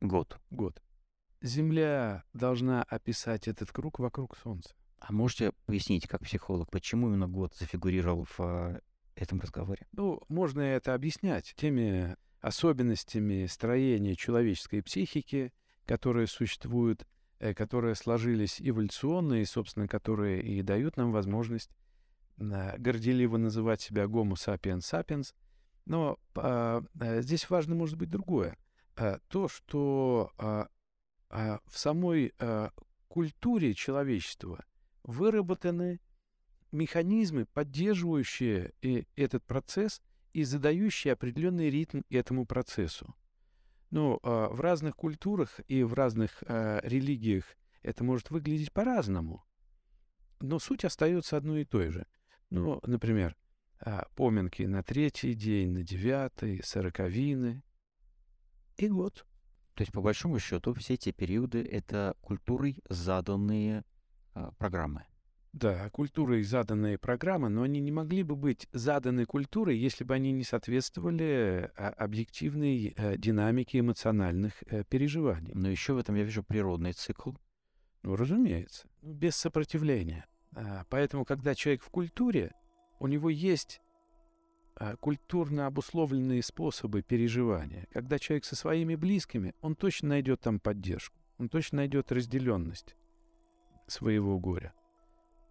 [0.00, 0.40] Год.
[0.50, 0.82] Год.
[1.42, 4.74] Земля должна описать этот круг вокруг Солнца.
[5.06, 8.80] А можете пояснить, как психолог, почему именно год зафигурировал в э,
[9.16, 9.86] этом разговоре?
[9.92, 15.52] Ну, можно это объяснять теми особенностями строения человеческой психики,
[15.84, 17.06] которые существуют,
[17.38, 21.70] э, которые сложились эволюционно и, собственно, которые и дают нам возможность
[22.38, 25.34] э, горделиво называть себя Homo sapiens sapiens.
[25.84, 26.82] Но а,
[27.20, 28.56] здесь важно, может быть, другое.
[28.96, 30.68] А, то, что а,
[31.28, 32.70] а, в самой а,
[33.08, 34.64] культуре человечества
[35.04, 36.00] выработаны
[36.72, 38.72] механизмы, поддерживающие
[39.14, 40.02] этот процесс
[40.32, 43.14] и задающие определенный ритм этому процессу.
[43.90, 47.44] Но э, в разных культурах и в разных э, религиях
[47.82, 49.44] это может выглядеть по-разному.
[50.40, 52.06] Но суть остается одной и той же.
[52.50, 53.36] Ну, например,
[53.86, 57.62] э, поминки на третий день, на девятый, сороковины
[58.76, 59.24] и год.
[59.74, 63.84] То есть, по большому счету, все эти периоды— это культурой заданные
[64.58, 65.04] программы.
[65.54, 70.32] Да, культурой заданные программы, но они не могли бы быть заданы культурой, если бы они
[70.32, 75.52] не соответствовали а, объективной э, динамике эмоциональных э, переживаний.
[75.54, 77.34] Но еще в этом я вижу природный цикл.
[78.02, 80.26] Ну, разумеется, ну, без сопротивления.
[80.56, 82.52] А, поэтому, когда человек в культуре,
[82.98, 83.80] у него есть
[84.74, 87.86] а, культурно обусловленные способы переживания.
[87.92, 92.96] Когда человек со своими близкими, он точно найдет там поддержку, он точно найдет разделенность
[93.86, 94.72] своего горя.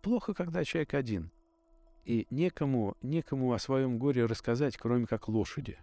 [0.02, 1.32] Плохо, когда человек один.
[2.04, 5.78] И некому, некому о своем горе рассказать, кроме как лошади.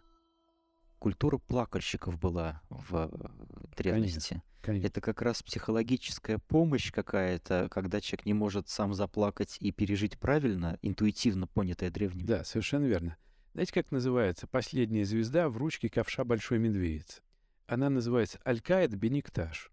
[0.98, 4.28] Культура плакальщиков была в э, древности.
[4.28, 4.86] Конечно, конечно.
[4.86, 10.78] Это как раз психологическая помощь какая-то, когда человек не может сам заплакать и пережить правильно,
[10.82, 12.26] интуитивно понятое древним.
[12.26, 13.16] Да, совершенно верно.
[13.55, 17.22] Знаете, как называется последняя звезда в ручке ковша большой медведицы?
[17.66, 19.70] Она называется Алькаид Беникташ,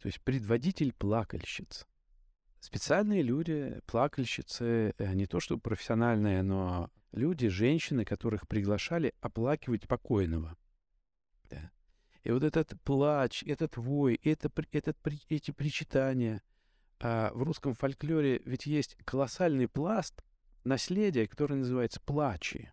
[0.00, 1.86] то есть предводитель плакальщиц
[2.62, 10.56] специальные люди, плакальщицы, э, не то что профессиональные, но люди, женщины, которых приглашали оплакивать покойного.
[11.50, 11.72] Да.
[12.22, 14.96] И вот этот плач, этот вой, это, этот,
[15.28, 16.40] эти причитания.
[17.00, 20.22] А в русском фольклоре ведь есть колоссальный пласт
[20.62, 22.72] наследия, который называется плачи.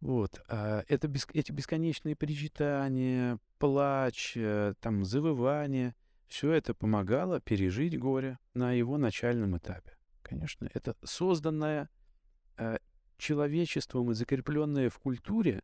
[0.00, 0.40] Вот.
[0.48, 5.96] А это бес, эти бесконечные причитания, плач, э, там, завывания—
[6.32, 9.98] все это помогало пережить горе на его начальном этапе.
[10.22, 11.90] Конечно, это созданное
[12.56, 12.78] э,
[13.18, 15.62] человечеством и закрепленное в культуре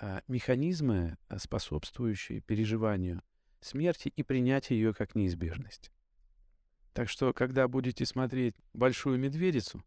[0.00, 3.20] э, механизмы, э, способствующие переживанию
[3.60, 5.92] смерти и принятию ее как неизбежность.
[6.94, 9.84] Так что, когда будете смотреть «Большую медведицу»,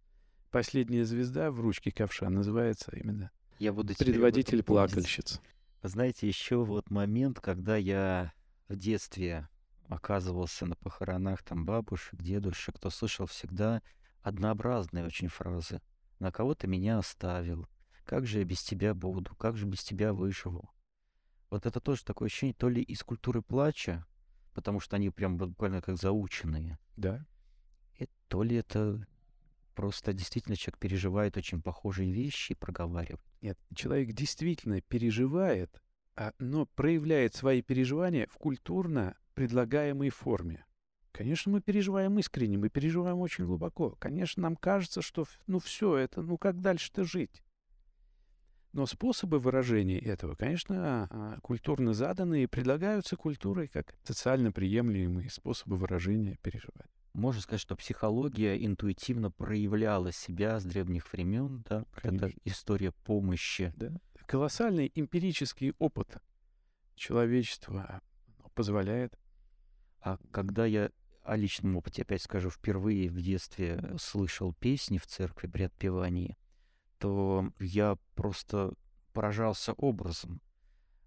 [0.52, 5.42] последняя звезда в ручке ковша называется именно я буду предводитель плакальщиц.
[5.82, 8.34] Знаете, еще вот момент, когда я
[8.68, 9.48] в детстве
[9.88, 13.82] оказывался на похоронах там бабушек, дедушек, кто слышал всегда
[14.22, 15.82] однообразные очень фразы.
[16.20, 17.68] На кого ты меня оставил?
[18.04, 19.36] Как же я без тебя буду?
[19.36, 20.70] Как же без тебя выживу?
[21.50, 24.06] Вот это тоже такое ощущение то ли из культуры плача,
[24.54, 26.78] потому что они прям буквально как заученные.
[26.98, 27.26] Да.
[27.98, 29.06] И то ли это
[29.76, 33.22] просто действительно человек переживает очень похожие вещи и проговаривает.
[33.42, 35.82] Нет, человек действительно переживает,
[36.40, 40.66] но проявляет свои переживания в культурно предлагаемой форме.
[41.12, 43.96] Конечно, мы переживаем искренне, мы переживаем очень глубоко.
[44.00, 47.44] Конечно, нам кажется, что ну все это, ну как дальше-то жить?
[48.74, 55.78] Но способы выражения этого, конечно, а, культурно заданные и предлагаются культурой как социально приемлемые способы
[55.78, 56.92] выражения переживаний.
[57.14, 61.86] Можно сказать, что психология интуитивно проявляла себя с древних времен, да?
[61.96, 62.28] Конечно.
[62.28, 63.74] Это история помощи.
[63.76, 63.92] Да.
[64.28, 66.18] Колоссальный эмпирический опыт
[66.96, 68.02] человечества
[68.56, 69.18] позволяет.
[70.02, 70.92] А когда я
[71.24, 76.38] о личном опыте, опять скажу, впервые в детстве слышал песни в церкви при отпевании,
[76.98, 78.74] то я просто
[79.14, 80.42] поражался образом,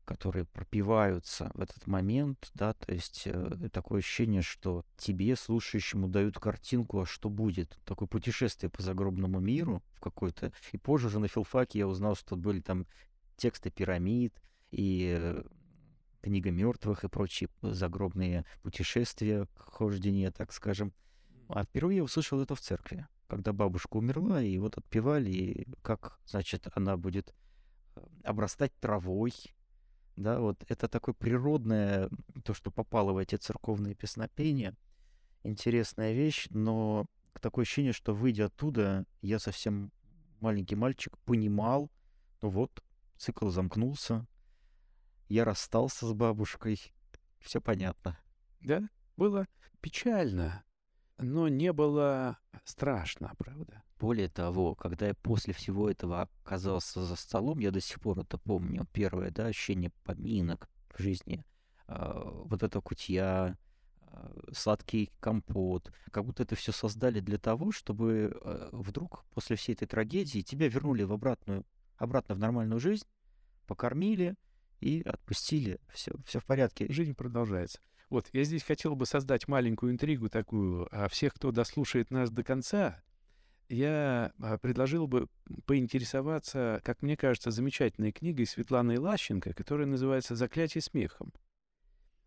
[0.07, 6.39] которые пропиваются в этот момент, да, то есть э, такое ощущение, что тебе, слушающему, дают
[6.39, 7.79] картинку, а что будет.
[7.85, 10.53] Такое путешествие по загробному миру в какой-то.
[10.73, 12.87] И позже уже на филфаке я узнал, что были там
[13.41, 14.35] тексты пирамид
[14.71, 15.43] и э,
[16.21, 20.93] книга мертвых и прочие загробные путешествия, хождения, так скажем.
[21.49, 26.21] А впервые я услышал это в церкви, когда бабушка умерла, и вот отпевали, и как,
[26.27, 27.35] значит, она будет
[27.97, 29.33] э, обрастать травой,
[30.17, 32.11] да, вот это такое природное,
[32.45, 34.77] то, что попало в эти церковные песнопения,
[35.45, 37.07] интересная вещь, но
[37.41, 39.91] такое ощущение, что выйдя оттуда, я совсем
[40.41, 41.91] маленький мальчик понимал,
[42.43, 42.83] ну вот,
[43.21, 44.27] цикл замкнулся,
[45.29, 46.81] я расстался с бабушкой,
[47.39, 48.19] все понятно.
[48.63, 49.47] Да, было
[49.81, 50.65] печально,
[51.19, 53.83] но не было страшно, правда?
[53.99, 58.39] Более того, когда я после всего этого оказался за столом, я до сих пор это
[58.39, 61.45] помню, первое, да, ощущение поминок в жизни,
[61.89, 63.59] э, вот это кутья,
[64.01, 69.75] э, сладкий компот, как будто это все создали для того, чтобы э, вдруг после всей
[69.75, 71.67] этой трагедии тебя вернули в обратную,
[72.01, 73.07] обратно в нормальную жизнь,
[73.67, 74.37] покормили,
[74.81, 75.79] и отпустили.
[75.93, 76.91] Все, все в порядке.
[76.91, 77.81] Жизнь продолжается.
[78.09, 80.89] Вот, я здесь хотел бы создать маленькую интригу такую.
[80.91, 83.03] А всех, кто дослушает нас до конца,
[83.69, 85.29] я а, предложил бы
[85.67, 91.33] поинтересоваться, как мне кажется, замечательной книгой Светланы Лащенко, которая называется «Заклятие смехом».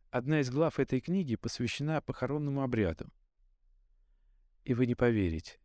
[0.10, 3.10] Одна из глав этой книги посвящена похоронному обряду.
[4.64, 5.60] И вы не поверите,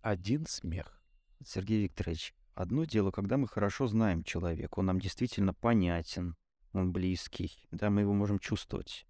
[0.00, 1.02] один смех.
[1.44, 6.36] Сергей Викторович, Одно дело, когда мы хорошо знаем человека, он нам действительно понятен,
[6.72, 9.06] он близкий, да, мы его можем чувствовать.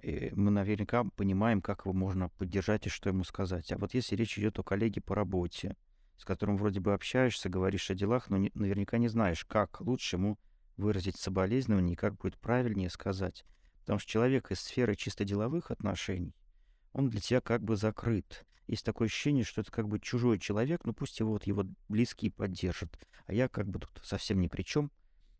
[0.00, 3.72] И мы наверняка понимаем, как его можно поддержать и что ему сказать.
[3.72, 5.76] А вот если речь идет о коллеге по работе,
[6.18, 10.14] с которым вроде бы общаешься, говоришь о делах, но не, наверняка не знаешь, как лучше
[10.14, 10.38] ему
[10.76, 13.44] выразить соболезнование и как будет правильнее сказать.
[13.80, 16.36] Потому что человек из сферы чисто деловых отношений,
[16.92, 20.84] он для тебя как бы закрыт есть такое ощущение, что это как бы чужой человек,
[20.84, 24.62] ну пусть его вот его близкие поддержат, а я как бы тут совсем ни при
[24.62, 24.90] чем,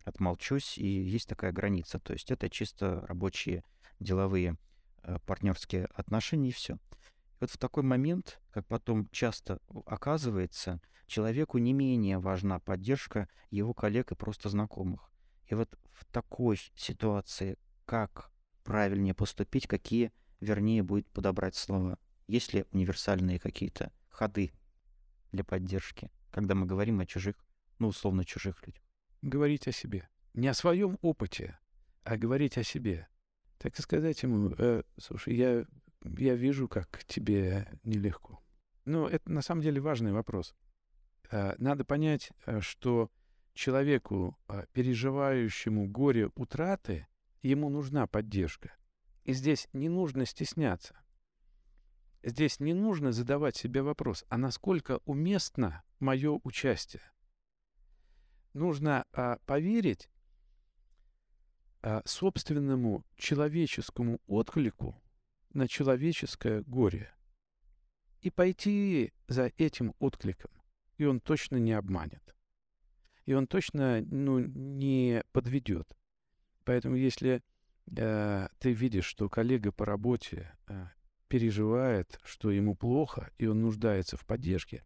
[0.05, 1.99] отмолчусь, и есть такая граница.
[1.99, 3.62] То есть это чисто рабочие,
[4.01, 4.57] деловые,
[5.03, 6.74] э, партнерские отношения, и все.
[6.74, 6.79] И
[7.41, 14.12] вот в такой момент, как потом часто оказывается, человеку не менее важна поддержка его коллег
[14.12, 15.11] и просто знакомых.
[15.47, 18.31] И вот в такой ситуации как
[18.64, 21.99] правильнее поступить, какие, вернее, будет подобрать слова.
[22.29, 24.53] Есть ли универсальные какие-то ходы
[25.33, 27.37] для поддержки, когда мы говорим о чужих,
[27.79, 28.83] ну, условно, чужих людях?
[29.22, 30.09] Говорить о себе.
[30.35, 31.59] Не о своем опыте,
[32.05, 33.09] а говорить о себе.
[33.57, 35.64] Так сказать ему, э, слушай, я,
[36.05, 38.41] я вижу, как тебе нелегко.
[38.85, 40.55] Ну, это на самом деле важный вопрос.
[41.31, 43.11] Э, надо понять, э, что
[43.55, 47.07] человеку, э, переживающему горе утраты,
[47.43, 48.72] ему нужна поддержка.
[49.24, 50.95] И здесь не нужно стесняться.
[52.23, 57.03] Здесь не нужно задавать себе вопрос, а насколько уместно мое участие.
[58.55, 60.11] Нужно а, поверить
[61.81, 65.01] а, собственному человеческому отклику
[65.51, 67.14] на человеческое горе
[68.21, 70.51] и пойти за этим откликом,
[70.97, 72.35] и он точно не обманет.
[73.27, 75.97] И он точно ну, не подведет.
[76.64, 77.43] Поэтому если
[77.97, 80.87] э, ты видишь, что коллега по работе э,
[81.29, 84.85] переживает, что ему плохо, и он нуждается в поддержке,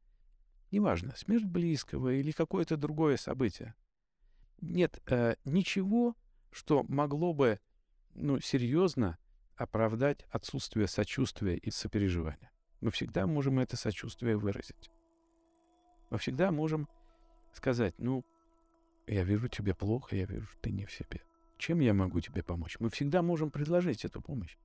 [0.71, 3.75] неважно, смерть близкого или какое-то другое событие,
[4.61, 6.17] нет э, ничего,
[6.51, 7.61] что могло бы
[8.15, 9.19] ну, серьезно
[9.57, 12.51] оправдать отсутствие сочувствия и сопереживания.
[12.81, 14.91] Мы всегда можем это сочувствие выразить.
[16.11, 16.89] Мы всегда можем
[17.53, 18.25] сказать, ну,
[19.07, 21.23] я вижу тебе плохо, я вижу, ты не в себе.
[21.59, 22.77] Чем я могу тебе помочь?
[22.81, 24.57] Мы всегда можем предложить эту помощь.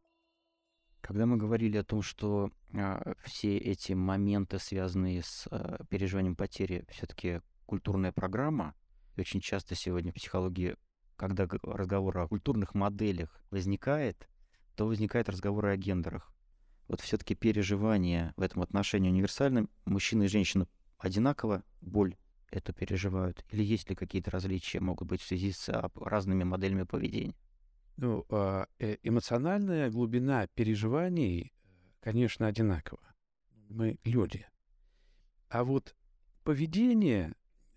[1.01, 6.85] Когда мы говорили о том, что а, все эти моменты, связанные с а, переживанием потери,
[6.89, 8.75] все-таки культурная программа,
[9.15, 10.75] и очень часто сегодня в психологии,
[11.15, 14.27] когда разговор о культурных моделях возникает,
[14.75, 16.31] то возникает разговор о гендерах.
[16.87, 19.69] Вот все-таки переживание в этом отношении универсальным.
[19.85, 20.67] Мужчина и женщина
[20.97, 22.15] одинаково боль
[22.49, 23.43] это переживают?
[23.49, 27.35] Или есть ли какие-то различия могут быть в связи с а, разными моделями поведения?
[27.97, 31.53] Ну, а, э, эмоциональная глубина переживаний,
[31.99, 33.01] конечно, одинакова.
[33.69, 34.45] Мы люди.
[35.49, 35.95] А вот
[36.43, 37.33] поведение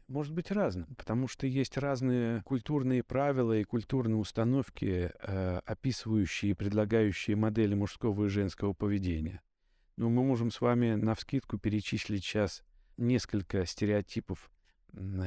[0.08, 6.54] может быть разным, потому что есть разные культурные правила и культурные установки, э, описывающие и
[6.54, 9.40] предлагающие модели мужского и женского поведения.
[9.96, 12.62] Но ну, мы можем с вами на вскидку перечислить сейчас
[12.96, 14.50] несколько стереотипов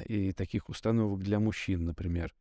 [0.08, 2.34] и таких установок для мужчин, например.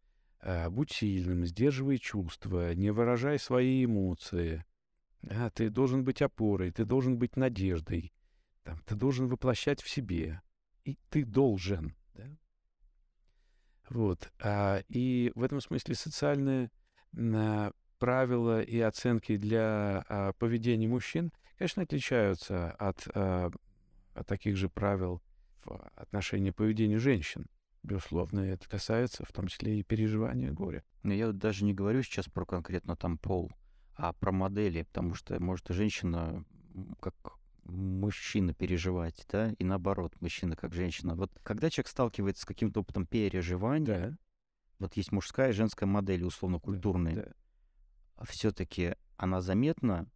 [0.43, 4.65] А, будь сильным, сдерживай чувства, не выражай свои эмоции.
[5.31, 8.13] А, ты должен быть опорой, ты должен быть надеждой.
[8.65, 10.43] Там, ты должен воплощать в себе.
[10.85, 11.95] И ты должен.
[12.15, 12.27] Да?
[13.89, 14.33] Вот.
[14.41, 16.71] А, и в этом смысле социальные
[17.17, 23.53] а, правила и оценки для а, поведения мужчин, конечно, отличаются от, а,
[24.15, 25.23] от таких же правил
[25.65, 27.47] в отношении поведения женщин.
[27.83, 30.85] Безусловно, это касается в том числе и переживания горя.
[31.03, 33.51] Но я даже не говорю сейчас про конкретно там пол,
[33.97, 36.45] а про модели, потому что может и женщина
[37.01, 37.15] как
[37.65, 41.15] мужчина переживать, да, и наоборот, мужчина как женщина.
[41.17, 44.17] Вот когда человек сталкивается с каким-то опытом переживания, да.
[44.79, 47.33] вот есть мужская и женская модель, условно культурные, да,
[48.17, 48.25] да.
[48.25, 50.09] все-таки она заметна,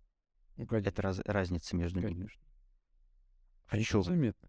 [0.57, 2.19] ну, это раз, разница между конечно.
[2.19, 2.31] ними.
[3.69, 4.49] Конечно, заметно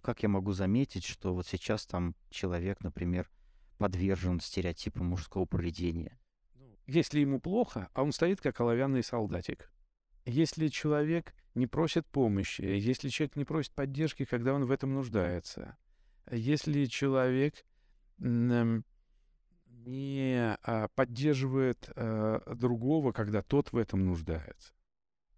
[0.00, 3.30] как я могу заметить, что вот сейчас там человек, например,
[3.78, 6.18] подвержен стереотипам мужского поведения?
[6.54, 9.72] Ну, если ему плохо, а он стоит как оловянный солдатик.
[10.26, 15.76] Если человек не просит помощи, если человек не просит поддержки, когда он в этом нуждается,
[16.30, 17.64] если человек
[18.18, 18.84] не
[20.62, 24.72] а, поддерживает а, другого, когда тот в этом нуждается.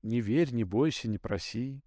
[0.02, 1.80] Не верь, не бойся, не проси.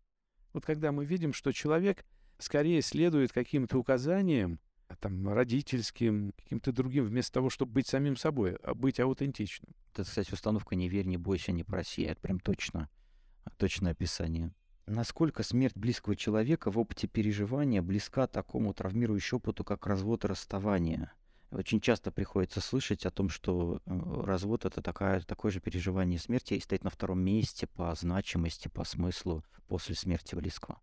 [0.54, 2.06] Вот когда мы видим, что человек
[2.38, 4.60] скорее следует каким-то указаниям,
[5.00, 9.74] там, родительским, каким-то другим, вместо того, чтобы быть самим собой, а быть аутентичным.
[9.94, 12.04] Это, кстати, установка «не верь, не бойся, не проси».
[12.04, 12.90] Это прям точно,
[13.58, 14.54] точное описание.
[14.86, 21.12] Насколько смерть близкого человека в опыте переживания близка такому травмирующему опыту, как развод и расставание?
[21.50, 26.56] Очень часто приходится слышать о том, что э, развод— это такая, такое же переживание смерти
[26.56, 30.80] и стоит на втором месте по значимости, по смыслу после смерти близкого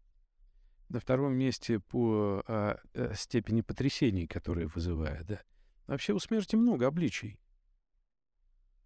[0.92, 5.26] на втором месте по а, а, степени потрясений, которые вызывает.
[5.26, 5.40] Да.
[5.86, 7.40] Вообще у смерти много обличий.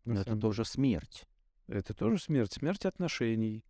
[0.04, 1.24] Но это тоже смерть.
[1.66, 2.52] Это тоже смерть.
[2.52, 3.64] Смерть отношений.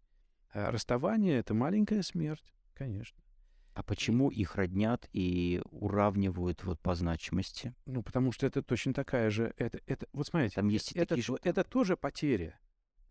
[0.50, 3.18] А расставание— это маленькая смерть, конечно.
[3.74, 7.74] А почему их роднят и уравнивают вот по значимости?
[7.84, 9.52] Ну, потому что это точно такая же...
[9.56, 11.38] Это, это, вот смотрите, Там есть это, такие же...
[11.42, 12.58] это тоже потеря.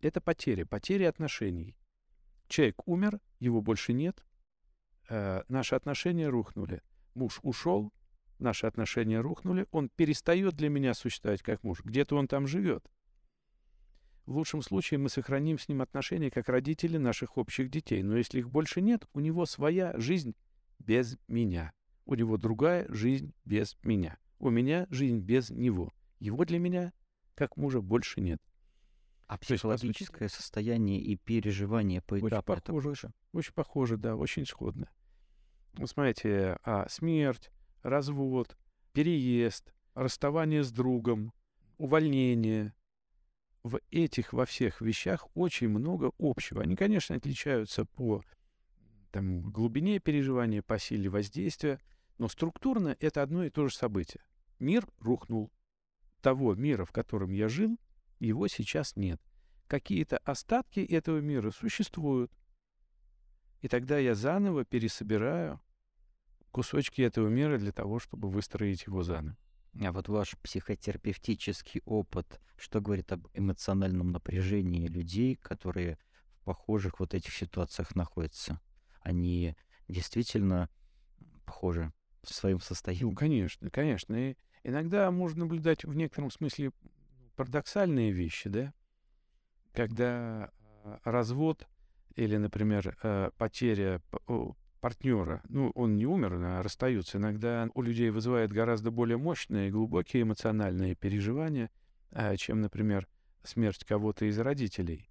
[0.00, 1.76] Это потеря, потеря отношений.
[2.48, 4.24] Человек умер, его больше нет,
[5.08, 6.82] э, наши отношения рухнули.
[7.14, 7.92] Муж ушел,
[8.38, 11.82] наши отношения рухнули, он перестает для меня существовать как муж.
[11.84, 12.84] Где-то он там живет.
[14.26, 18.02] В лучшем случае мы сохраним с ним отношения как родители наших общих детей.
[18.02, 20.34] Но если их больше нет, у него своя жизнь
[20.80, 21.72] без меня.
[22.06, 24.18] У него другая жизнь без меня.
[24.38, 25.92] У меня жизнь без него.
[26.18, 26.92] Его для меня,
[27.34, 28.40] как мужа, больше нет.
[29.28, 34.88] А психологическое состояние и переживание по этапу очень похоже, это Очень похоже, да, очень сходно.
[35.78, 37.50] Ну, смотрите, а, смерть,
[37.82, 38.56] развод,
[38.92, 41.32] переезд, расставание с другом,
[41.76, 42.74] увольнение.
[43.62, 46.62] В этих, во всех вещах очень много общего.
[46.62, 48.22] Они, конечно, отличаются по
[49.10, 51.80] там, глубине переживания, по силе воздействия,
[52.16, 54.22] но структурно это одно и то же событие.
[54.58, 55.52] Мир рухнул.
[56.22, 57.78] Того мира, в котором я жил,
[58.18, 59.20] его сейчас нет.
[59.66, 62.32] Какие-то остатки этого мира существуют.
[63.60, 65.60] И тогда я заново пересобираю
[66.56, 69.36] кусочки этого мира для того, чтобы выстроить его заново.
[69.78, 75.98] А вот ваш психотерапевтический опыт, что говорит об эмоциональном напряжении людей, которые
[76.40, 78.58] в похожих вот этих ситуациях находятся?
[79.02, 79.54] Они
[79.86, 80.70] действительно
[81.44, 81.92] похожи
[82.22, 83.04] в своем состоянии?
[83.04, 84.30] Ну, конечно, конечно.
[84.30, 84.34] И
[84.64, 86.72] иногда можно наблюдать в некотором смысле
[87.36, 88.72] парадоксальные вещи, да,
[89.74, 90.50] когда
[90.84, 91.68] а, развод
[92.14, 94.00] или, например, а, потеря
[94.86, 100.22] партнера, ну, он не умер, а расстаются, иногда у людей вызывает гораздо более мощные, глубокие
[100.22, 101.70] эмоциональные переживания,
[102.12, 103.08] а, чем, например,
[103.42, 105.10] смерть кого-то из родителей.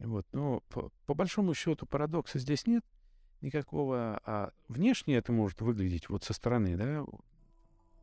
[0.00, 2.84] Вот, но по, по большому счету парадокса здесь нет
[3.40, 7.04] никакого, а внешне это может выглядеть вот со стороны, да,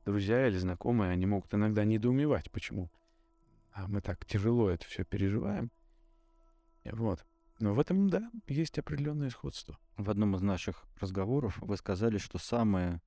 [0.06, 2.90] друзья или знакомые, они могут иногда недоумевать, почему
[3.76, 5.70] а мы так тяжело это все переживаем.
[6.86, 7.26] Вот.
[7.60, 9.78] Но в этом, да, есть определенное сходство.
[9.98, 13.02] В одном из наших разговоров вы сказали, что самое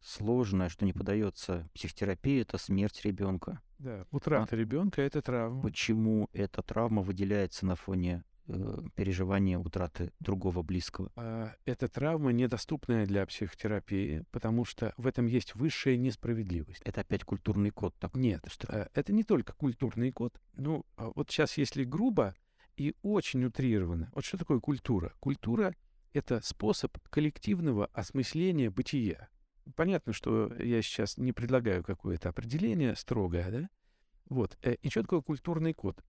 [0.00, 3.60] сложное, что не подается психотерапии, это смерть ребенка.
[3.78, 5.62] Да, утрата а ребенка это травма.
[5.62, 11.10] Почему эта травма выделяется на фоне э, переживания утраты другого близкого.
[11.16, 16.82] А, эта травма недоступная для психотерапии, потому что в этом есть высшая несправедливость.
[16.84, 17.94] Это опять культурный код.
[17.98, 18.14] Так?
[18.14, 18.66] Нет, что?
[18.68, 20.40] А, это не только культурный код.
[20.54, 22.34] Ну, а вот сейчас, если грубо
[22.76, 25.12] и очень утрированно, вот что такое культура?
[25.20, 25.74] Культура—
[26.12, 29.28] это способ коллективного осмысления бытия.
[29.76, 33.70] Понятно, что я сейчас не предлагаю какое-то определение строгое, да?
[34.28, 34.58] Вот.
[34.62, 36.02] Э, и что такое культурный код?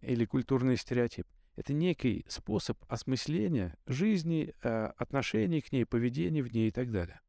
[0.00, 1.26] или культурный стереотип.
[1.56, 7.20] Это некий способ осмысления жизни, э, отношений к ней, поведения в ней и так далее.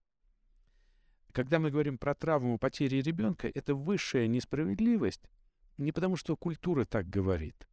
[1.31, 5.29] Когда мы говорим про травму потери ребенка, это высшая несправедливость
[5.77, 7.67] не потому, что культура так говорит,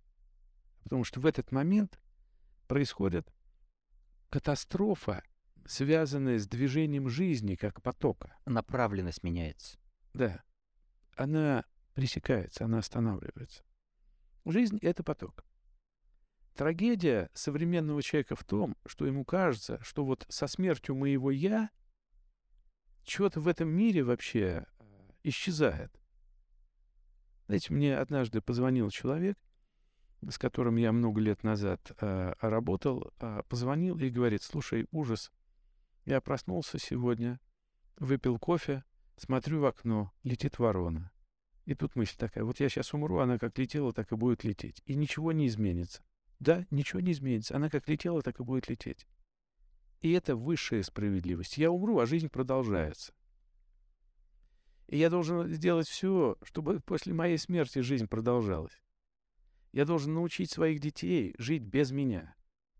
[0.86, 1.98] потому что в этот момент
[2.68, 3.34] происходит
[4.28, 5.24] катастрофа,
[5.64, 8.36] связанная с движением жизни как потока.
[8.46, 9.80] Направленность меняется.
[10.14, 10.44] Да.
[11.16, 11.64] Она
[11.94, 13.64] пресекается, она останавливается.
[14.44, 15.44] Жизнь— это поток.
[16.54, 21.68] Трагедия современного человека в том, что ему кажется, что вот со смертью моего «я»
[23.02, 24.84] что-то в этом мире вообще э,
[25.24, 26.00] исчезает.
[27.46, 29.36] Знаете, мне однажды позвонил человек,
[30.28, 35.32] с которым я много лет назад э, работал, э, позвонил и говорит, слушай, ужас,
[36.04, 37.40] я проснулся сегодня,
[37.98, 38.84] выпил кофе,
[39.16, 41.10] смотрю в окно, летит ворона.
[41.64, 44.82] И тут мысль такая, вот я сейчас умру, она как летела, так и будет лететь.
[44.86, 46.02] И ничего не изменится.
[46.38, 47.56] Да, ничего не изменится.
[47.56, 49.06] Она как летела, так и будет лететь.
[50.00, 51.58] И это высшая справедливость.
[51.58, 53.12] Я умру, а жизнь продолжается.
[54.86, 58.80] И я должен сделать все, чтобы после моей смерти жизнь продолжалась.
[59.76, 62.34] Я должен научить своих детей жить без меня.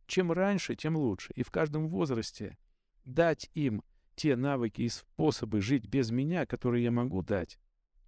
[0.07, 1.30] Чем раньше, тем лучше.
[1.34, 2.57] И в каждом возрасте
[3.05, 3.82] дать им
[4.14, 7.59] те навыки и способы жить без меня, которые я могу дать,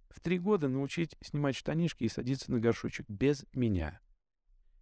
[0.09, 4.01] в три года научить снимать штанишки и садиться на горшочек без меня.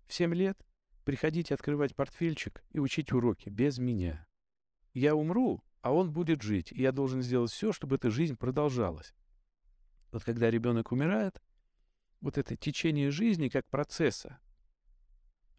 [0.05, 0.57] В семь лет
[1.03, 4.25] приходить открывать портфельчик и учить уроки без меня.
[4.93, 9.13] Я умру, а он будет жить, и я должен сделать все, чтобы эта жизнь продолжалась.
[10.13, 11.41] Вот когда ребенок умирает,
[12.21, 14.39] вот это течение жизни как процесса,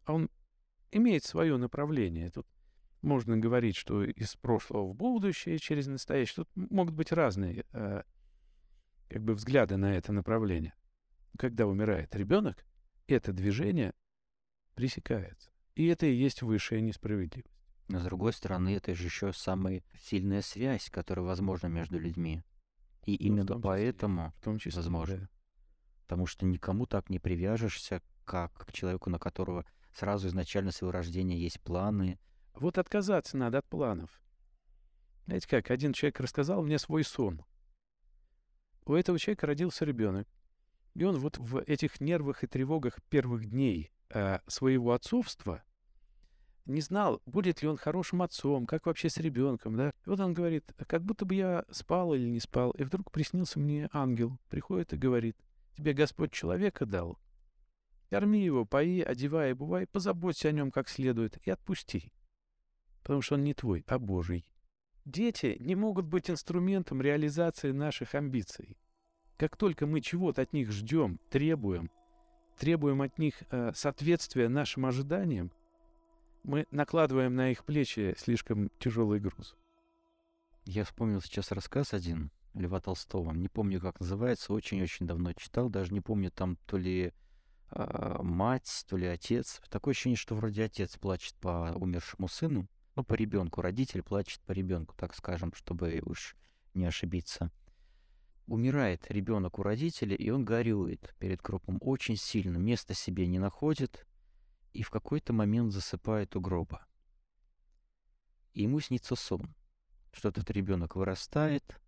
[0.06, 0.30] он
[0.90, 2.30] имеет свое направление.
[2.30, 2.46] Тут
[3.02, 6.44] можно говорить, что из прошлого в будущее, через настоящее.
[6.44, 8.02] Тут могут быть разные э,
[9.08, 10.74] как бы взгляды на это направление.
[11.38, 12.64] Когда умирает ребенок,
[13.06, 13.94] это движение
[14.74, 15.50] пресекается.
[15.74, 17.52] И это и есть высшая несправедливость.
[17.88, 22.42] Но с другой стороны, это же еще самая сильная связь, которая возможна между людьми.
[23.06, 25.16] И ну, именно в поэтому в том числе, возможно.
[25.16, 25.37] Да.
[26.08, 31.38] Потому что никому так не привяжешься, как к человеку, на которого сразу изначально своего рождения
[31.38, 32.18] есть планы.
[32.54, 34.10] Вот отказаться надо от планов.
[35.26, 37.44] Знаете как, один человек рассказал мне свой сон
[38.88, 40.26] у этого человека родился ребенок.
[40.94, 45.62] И он вот в этих нервах и тревогах первых дней э, своего отцовства
[46.64, 49.90] не знал, будет ли он хорошим отцом, как вообще с ребенком, да.
[50.04, 53.58] И вот он говорит, как будто бы я спал или не спал, и вдруг приснился
[53.58, 55.36] мне ангел, приходит и говорит,
[55.78, 57.18] тебе Господь человека дал,
[58.10, 62.12] корми его, пои, одевай, бывай, позаботься о нем как следует и отпусти,
[63.02, 64.44] потому что он не твой, а Божий.
[65.04, 68.76] Дети не могут быть инструментом реализации наших амбиций.
[69.36, 71.90] Как только мы чего-то от них ждем, требуем,
[72.58, 75.52] требуем от них э, соответствия нашим ожиданиям,
[76.42, 79.54] мы накладываем на их плечи слишком тяжелый груз.
[80.64, 83.32] Я вспомнил сейчас рассказ один Льва Толстого.
[83.32, 87.12] Не помню, как называется, очень-очень давно читал, даже не помню, там то ли
[87.70, 89.60] э, мать, то ли отец.
[89.70, 93.62] Такое ощущение, что вроде отец плачет по умершему сыну, ну, по ребенку.
[93.62, 96.34] Родитель плачет по ребенку, так скажем, чтобы уж
[96.74, 97.52] не ошибиться.
[98.46, 104.06] Умирает ребенок у родителей, и он горюет перед гробом очень сильно, места себе не находит,
[104.72, 106.86] и в какой-то момент засыпает у гроба.
[108.54, 109.54] И ему снится сон,
[110.12, 111.80] что этот ребенок вырастает,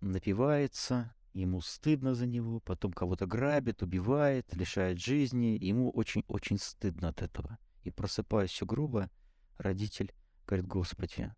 [0.00, 7.22] напивается, ему стыдно за него, потом кого-то грабит, убивает, лишает жизни, ему очень-очень стыдно от
[7.22, 7.58] этого.
[7.82, 9.10] И просыпаясь у гроба,
[9.56, 10.12] родитель
[10.46, 11.34] говорит, Господи,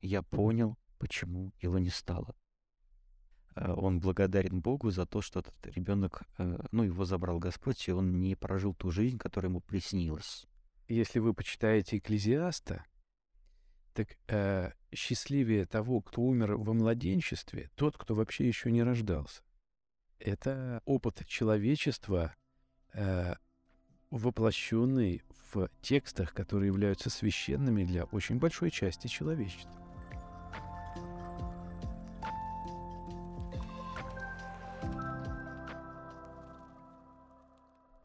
[0.00, 2.34] я понял, почему его не стало.
[3.54, 7.92] э, он благодарен Богу за то, что этот ребенок, э, ну, его забрал Господь, и
[7.92, 10.46] он не прожил ту жизнь, которая ему приснилась.
[10.88, 12.84] Если вы почитаете Экклезиаста,
[13.94, 19.42] так э, счастливее того, кто умер во младенчестве, тот, кто вообще еще не рождался.
[20.18, 22.34] Это опыт человечества,
[22.94, 23.34] э,
[24.10, 25.22] воплощенный
[25.52, 29.82] в текстах, которые являются священными для очень большой части человечества.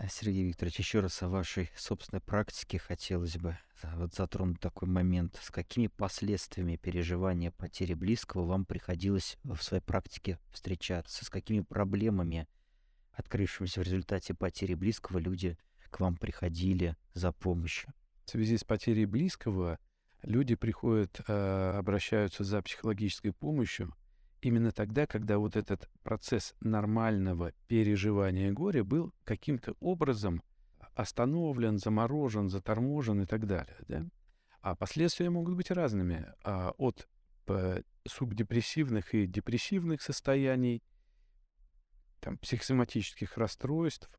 [0.09, 3.57] Сергей Викторович, еще раз о вашей собственной практике хотелось бы
[3.95, 5.39] вот затронуть такой момент.
[5.41, 11.25] С какими последствиями переживания потери близкого вам приходилось в своей практике встречаться?
[11.25, 12.47] С какими проблемами,
[13.11, 15.57] открывшимися в результате потери близкого, люди
[15.89, 17.93] к вам приходили за помощью?
[18.25, 19.79] В связи с потерей близкого
[20.21, 23.93] люди приходят, э, обращаются за психологической помощью
[24.41, 30.41] именно тогда, когда вот этот процесс нормального переживания горя был каким-то образом
[30.97, 33.77] остановлен, заморожен, заторможен и так далее.
[33.87, 34.05] Да?
[34.61, 36.33] А последствия могут быть разными.
[36.43, 37.07] А, от
[38.05, 40.83] субдепрессивных и депрессивных состояний,
[42.19, 44.09] там, психосоматических расстройств,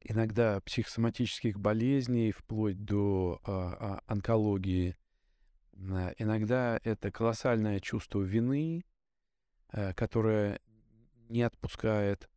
[0.00, 4.96] иногда психосоматических болезней, вплоть до а, а, онкологии.
[5.78, 8.84] А, иногда это колоссальное чувство вины,
[9.68, 10.60] а, которое
[11.30, 12.28] не отпускает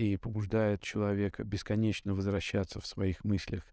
[0.00, 3.66] и побуждает человека бесконечно возвращаться в своих мыслях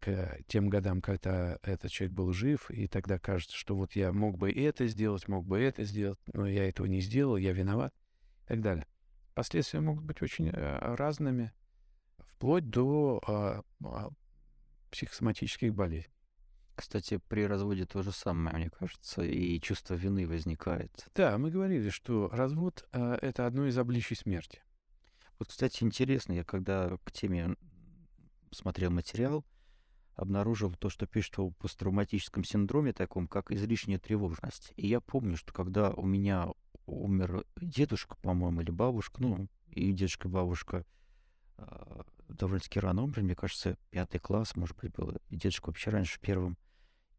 [0.00, 4.36] к тем годам, когда этот человек был жив, и тогда кажется, что вот я мог
[4.36, 7.94] бы это сделать, мог бы это сделать, но я этого не сделал, я виноват
[8.44, 8.86] и так далее.
[9.34, 11.52] Последствия могут быть очень э, разными
[12.18, 14.10] вплоть до а, а,
[14.90, 16.10] психосоматических болезней.
[16.74, 21.06] Кстати, при разводе то же самое, мне кажется, и чувство вины возникает.
[21.14, 24.62] Да, мы говорили, что развод а, это одно из обличий смерти.
[25.40, 27.56] Вот, кстати, интересно, я когда к теме
[28.50, 29.42] смотрел материал,
[30.14, 34.74] обнаружил то, что пишет о посттравматическом синдроме, таком как излишняя тревожность.
[34.76, 36.48] И я помню, что когда у меня
[36.84, 40.84] умер дедушка, по-моему, или бабушка, ну, и дедушка, и бабушка,
[41.56, 46.20] а, довольно-таки рано умер, мне кажется, пятый класс, может быть, был, и дедушка вообще раньше
[46.20, 46.58] первым.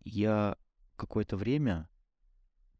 [0.03, 0.57] Я
[0.95, 1.89] какое-то время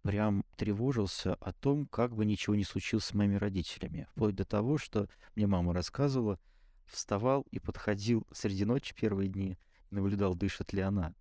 [0.01, 4.07] прям тревожился о том, как бы ничего не случилось с моими родителями.
[4.11, 6.39] Вплоть до того, что мне мама рассказывала,
[6.85, 9.57] вставал и подходил среди ночи первые дни,
[9.89, 11.13] наблюдал, дышит ли она.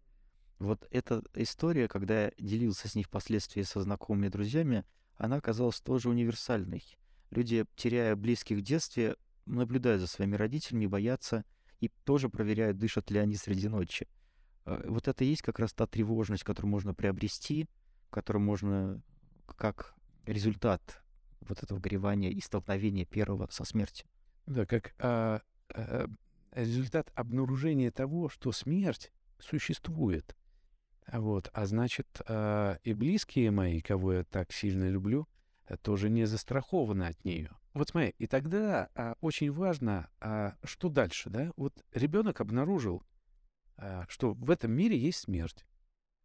[0.59, 4.85] Вот эта история, когда я делился с ней впоследствии со знакомыми друзьями,
[5.17, 6.83] она оказалась тоже универсальной.
[7.31, 9.17] Люди, теряя близких в детстве,
[9.47, 11.45] наблюдают за своими родителями, боятся
[11.81, 14.09] и тоже проверяют, дышат ли они среди ночи.
[14.65, 17.69] А, вот это и есть как раз та тревожность, которую можно приобрести,
[18.11, 19.03] которую можно
[19.57, 19.95] как
[20.27, 21.03] результат
[21.41, 24.07] вот этого горевания и столкновения первого со смертью.
[24.47, 26.07] Да, как а, а,
[26.53, 30.37] результат обнаружения того, что смерть существует.
[31.13, 35.29] Вот, а значит, а, и близкие мои, кого я так сильно люблю,
[35.67, 37.51] э, тоже не застрахованы от нее.
[37.73, 41.53] Вот смотри, и тогда а, очень важно, а, что дальше, да?
[41.57, 43.05] Вот ребенок обнаружил,
[43.77, 45.65] а, что в этом мире есть смерть.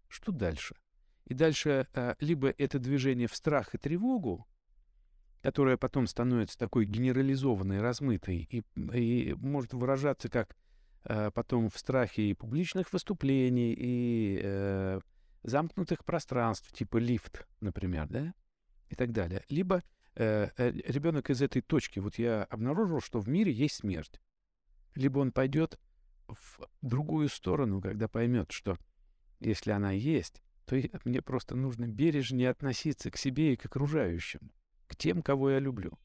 [0.07, 0.75] Что дальше?
[1.25, 4.47] И дальше а, либо это движение в страх и тревогу,
[5.41, 8.63] которое потом становится такой генерализованной, размытой и,
[8.93, 10.55] и может выражаться как
[11.03, 14.99] а, потом в страхе и публичных выступлений, и э,
[15.43, 18.33] замкнутых пространств, типа лифт, например, да,
[18.89, 19.43] и так далее.
[19.49, 19.83] Либо
[20.15, 24.19] э, э ребенок из этой точки, вот я обнаружил, что в мире есть смерть.
[24.95, 25.79] Либо он пойдет
[26.27, 28.77] в другую сторону, когда поймет, что
[29.39, 34.51] если она есть, то мне просто нужно бережнее относиться к себе и к окружающим,
[34.87, 35.97] к тем, кого я люблю.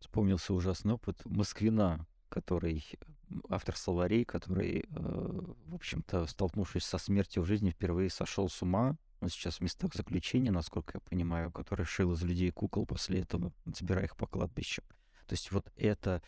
[0.00, 2.84] Вспомнился ужасный опыт Москвина, который
[3.48, 8.96] автор словарей, который, э, в общем-то, столкнувшись со смертью в жизни, впервые сошел с ума.
[9.20, 13.52] Он сейчас в местах заключения, насколько я понимаю, который шил из людей кукол после этого,
[13.64, 14.82] забирая их по кладбищу.
[15.26, 16.20] То есть вот это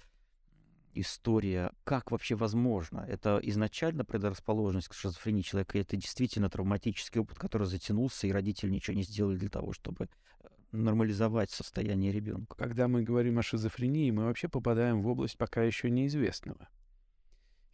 [0.95, 3.05] история, как вообще возможно?
[3.09, 8.97] Это изначально предрасположенность к шизофрении человека, это действительно травматический опыт, который затянулся, и родители ничего
[8.97, 12.57] не сделали для того, чтобы э, нормализовать состояние ребенка.
[12.57, 16.69] Когда мы говорим о шизофрении, мы вообще попадаем в область пока еще неизвестного.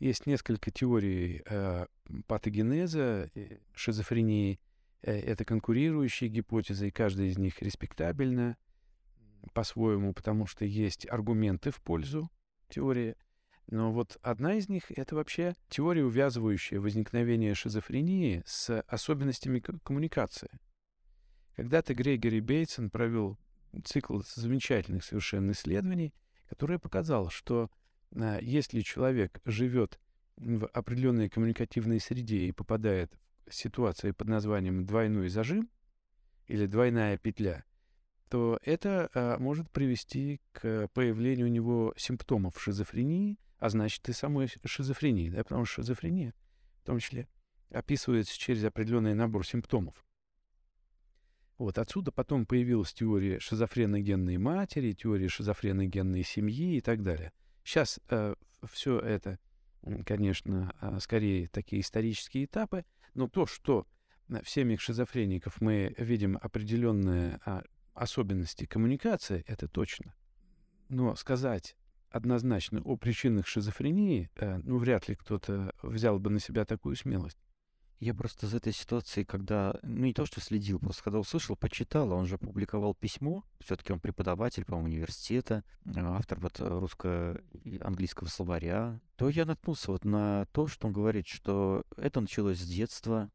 [0.00, 1.86] Есть несколько теорий э,
[2.26, 4.58] патогенеза э, шизофрении.
[5.02, 8.56] Э, это конкурирующие гипотезы, и каждая из них респектабельна
[9.52, 12.30] по-своему, потому что есть аргументы в пользу
[12.70, 13.16] теории.
[13.66, 20.50] Но вот одна из них— это вообще теория, увязывающая возникновение шизофрении с особенностями коммуникации.
[21.54, 23.38] Когда-то Грегори Бейтсон провел
[23.84, 26.14] цикл замечательных совершенно исследований,
[26.48, 27.70] которое показало, что
[28.16, 30.00] а, если человек живет
[30.36, 33.12] в определенной коммуникативной среде и попадает
[33.46, 35.68] в ситуацию под названием двойной зажим
[36.46, 37.64] или двойная петля,
[38.30, 44.48] то это а, может привести к появлению у него симптомов шизофрении, а значит и самой
[44.64, 46.32] шизофрении, да, потому что шизофрения
[46.82, 47.28] в том числе
[47.70, 50.06] описывается через определенный набор симптомов.
[51.58, 57.32] Вот отсюда потом появилась теория шизофреногенной матери, теория шизофреногенной семьи и так далее.
[57.64, 59.38] Сейчас э, все это,
[60.06, 63.86] конечно, э, скорее такие исторические этапы, но то, что
[64.28, 67.40] в семьях шизофреников мы видим определенные
[68.00, 70.14] а, особенности коммуникации, это точно.
[70.88, 71.76] Но сказать
[72.10, 77.38] однозначно о причинах шизофрении, э, ну, вряд ли кто-то взял бы на себя такую смелость.
[78.00, 82.10] Я просто из этой ситуации, когда, ну не то, что следил, просто когда услышал, почитал,
[82.12, 85.62] он же публиковал письмо, все-таки он преподаватель, по-моему, университета,
[85.94, 92.22] автор вот русско-английского словаря, то я наткнулся вот на то, что он говорит, что это
[92.22, 93.30] началось с детства,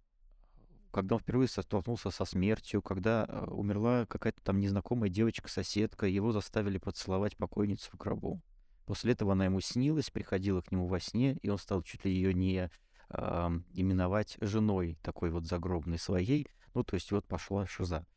[0.95, 6.77] когда он впервые столкнулся со смертью, когда э, умерла какая-то там незнакомая девочка-соседка, его заставили
[6.77, 8.41] поцеловать покойницу в гробу.
[8.85, 12.13] После этого она ему снилась, приходила к нему во сне, и он стал чуть ли
[12.13, 12.69] ее не
[13.09, 16.47] э, именовать женой такой вот загробной своей.
[16.73, 18.07] Ну, то есть вот пошла шиза.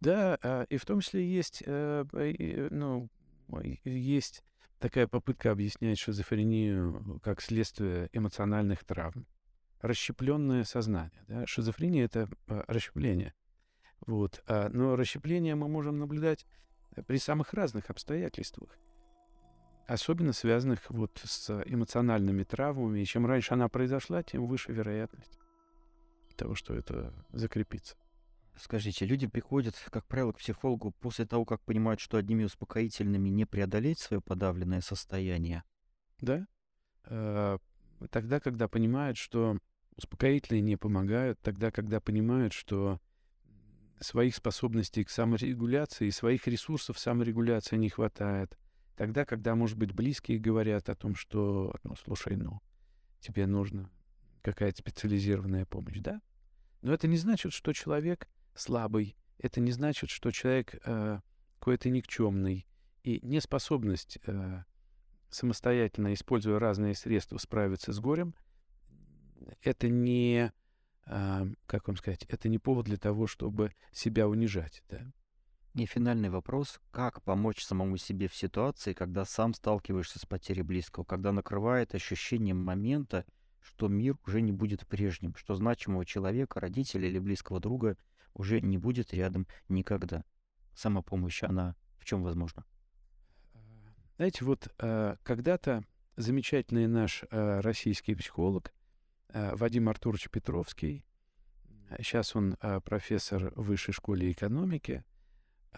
[0.00, 3.08] Да, а, и в том числе есть, э, ну,
[3.84, 4.42] есть
[4.80, 9.28] такая попытка объяснять шизофрению как следствие эмоциональных травм.
[9.80, 11.24] Расщепленное сознание.
[11.28, 11.46] Да?
[11.46, 13.34] Шизофрения— это а, расщепление.
[14.06, 14.42] Вот.
[14.46, 16.46] А, но расщепление мы можем наблюдать
[17.06, 18.78] при самых разных обстоятельствах
[19.86, 23.00] особенно связанных вот с эмоциональными травмами.
[23.00, 25.38] И чем раньше она произошла, тем выше вероятность
[26.36, 27.96] того, что это закрепится.
[28.58, 33.44] Скажите, люди приходят, как правило, к психологу после того, как понимают, что одними успокоительными не
[33.44, 35.64] преодолеть свое подавленное состояние?
[36.20, 36.46] Да.
[38.10, 39.58] Тогда, когда понимают, что
[39.96, 43.00] успокоительные не помогают, тогда, когда понимают, что
[44.00, 48.56] своих способностей к саморегуляции, своих ресурсов саморегуляции не хватает,
[48.96, 52.60] Тогда, когда, может быть, близкие говорят о том, что, ну, слушай, ну,
[53.20, 53.90] тебе нужна
[54.42, 56.22] какая-то специализированная помощь, да?
[56.80, 61.20] Но это не значит, что человек слабый, это не значит, что человек э,
[61.58, 62.66] какой-то никчемный,
[63.02, 64.62] и неспособность э,
[65.30, 68.34] самостоятельно, используя разные средства, справиться с горем,
[69.62, 70.52] это не,
[71.06, 75.12] э, как вам сказать, это не повод для того, чтобы себя унижать, да?
[75.74, 76.80] И финальный вопрос.
[76.90, 82.64] Как помочь самому себе в ситуации, когда сам сталкиваешься с потерей близкого, когда накрывает ощущением
[82.64, 83.26] момента,
[83.60, 87.98] что мир уже не будет прежним, что значимого человека, родителя или близкого друга
[88.32, 90.24] уже не будет рядом никогда.
[90.74, 92.64] Самопомощь, она в чем возможна?
[94.16, 95.84] Знаете, вот э, когда-то
[96.16, 98.72] замечательный наш э, российский психолог
[99.28, 101.04] э, Вадим Артурович Петровский,
[101.98, 105.04] сейчас он профессор в высшей школе экономики,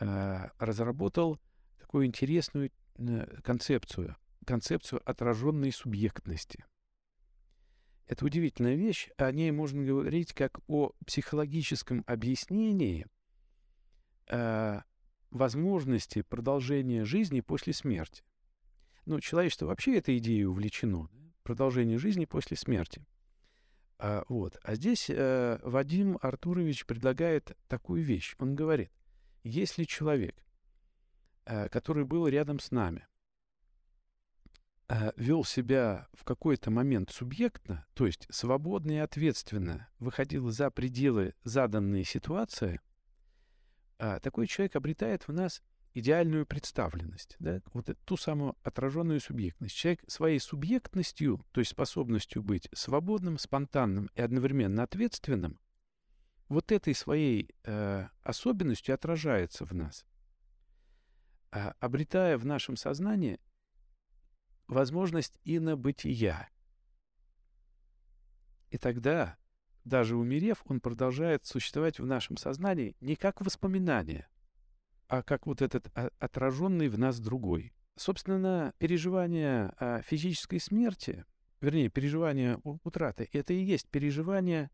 [0.00, 1.40] Э, разработал
[1.80, 4.16] такую интересную э, концепцию,
[4.46, 6.64] концепцию отраженной субъектности.
[8.06, 13.06] Это удивительная вещь, о ней можно говорить как о психологическом объяснении
[14.28, 14.80] э,
[15.30, 18.22] возможности продолжения жизни после смерти.
[19.08, 21.08] Ну, человечество вообще этой идеей увлечено.
[21.42, 23.06] Продолжение жизни после смерти.
[23.98, 24.58] А, вот.
[24.62, 28.36] а здесь э, Вадим Артурович предлагает такую вещь.
[28.38, 28.92] Он говорит,
[29.44, 30.36] если человек,
[31.46, 33.06] э, который был рядом с нами,
[34.90, 41.34] э, вел себя в какой-то момент субъектно, то есть свободно и ответственно выходил за пределы
[41.44, 42.78] заданной ситуации,
[44.00, 45.62] э, такой человек обретает в нас
[45.98, 49.74] идеальную представленность, да, вот ту самую отраженную субъектность.
[49.74, 55.58] Человек своей субъектностью, то есть способностью быть свободным, спонтанным и одновременно ответственным,
[56.48, 60.06] вот этой своей э, особенностью отражается в нас,
[61.50, 63.40] а, обретая в нашем сознании
[64.66, 66.48] возможность инобытия.
[68.70, 69.36] И тогда,
[69.84, 74.28] даже умерев, он продолжает существовать в нашем сознании не как воспоминание,
[75.08, 77.72] а как вот этот а, отраженный в нас другой.
[77.96, 81.24] Собственно, переживание физической смерти,
[81.60, 84.70] вернее, переживание утраты, это и есть переживание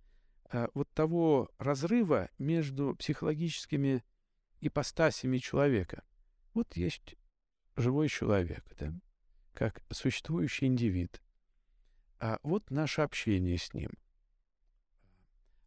[0.50, 4.04] а, вот того разрыва между психологическими
[4.60, 6.04] ипостасями человека.
[6.52, 7.16] Вот есть
[7.76, 8.92] живой человек, да,
[9.52, 11.20] как существующий индивид.
[12.20, 13.90] А вот наше общение с ним.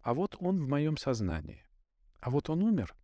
[0.02, 1.66] А вот он в моем сознании.
[2.20, 2.96] А вот он умер.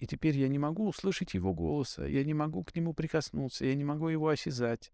[0.00, 3.74] И теперь я не могу услышать его голоса, я не могу к нему прикоснуться, я
[3.74, 4.92] не могу его осязать,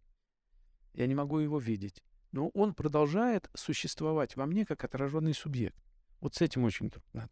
[0.94, 2.02] я не могу его видеть.
[2.32, 5.80] Но он продолжает существовать во мне как отраженный субъект.
[6.18, 7.28] Вот с этим очень трудно.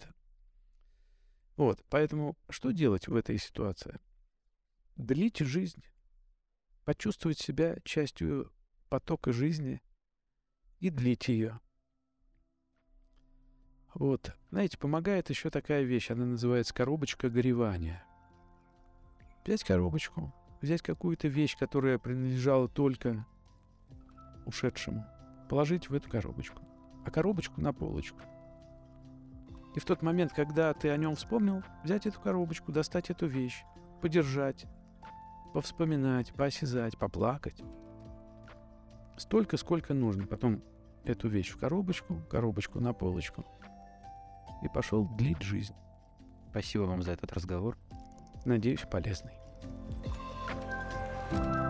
[1.57, 3.99] Вот, поэтому что делать в этой ситуации?
[4.95, 5.83] Длить жизнь,
[6.85, 8.53] почувствовать себя частью
[8.89, 9.83] потока жизни
[10.79, 11.59] и длить ее.
[13.95, 14.35] Вот.
[14.51, 18.05] Знаете, помогает еще такая вещь, она называется коробочка горевания.
[19.45, 23.25] Взять коробочку, взять какую-то вещь, которая принадлежала только
[24.47, 25.07] ушедшему,
[25.49, 26.61] положить в эту коробочку,
[27.05, 28.21] а коробочку на полочку.
[29.77, 33.63] И в тот момент, когда ты о нем вспомнил, взять эту коробочку, достать эту вещь,
[34.01, 34.67] подержать,
[35.53, 37.63] повспоминать, поосязать, поплакать.
[39.17, 40.27] Столько, сколько нужно.
[40.27, 40.63] Потом
[41.05, 43.45] эту вещь в коробочку, коробочку на полочку–
[44.65, 45.75] и пошел длить жизнь.
[46.51, 47.77] Спасибо вам за этот разговор.
[48.45, 49.33] Надеюсь, полезный.
[51.31, 51.64] thank you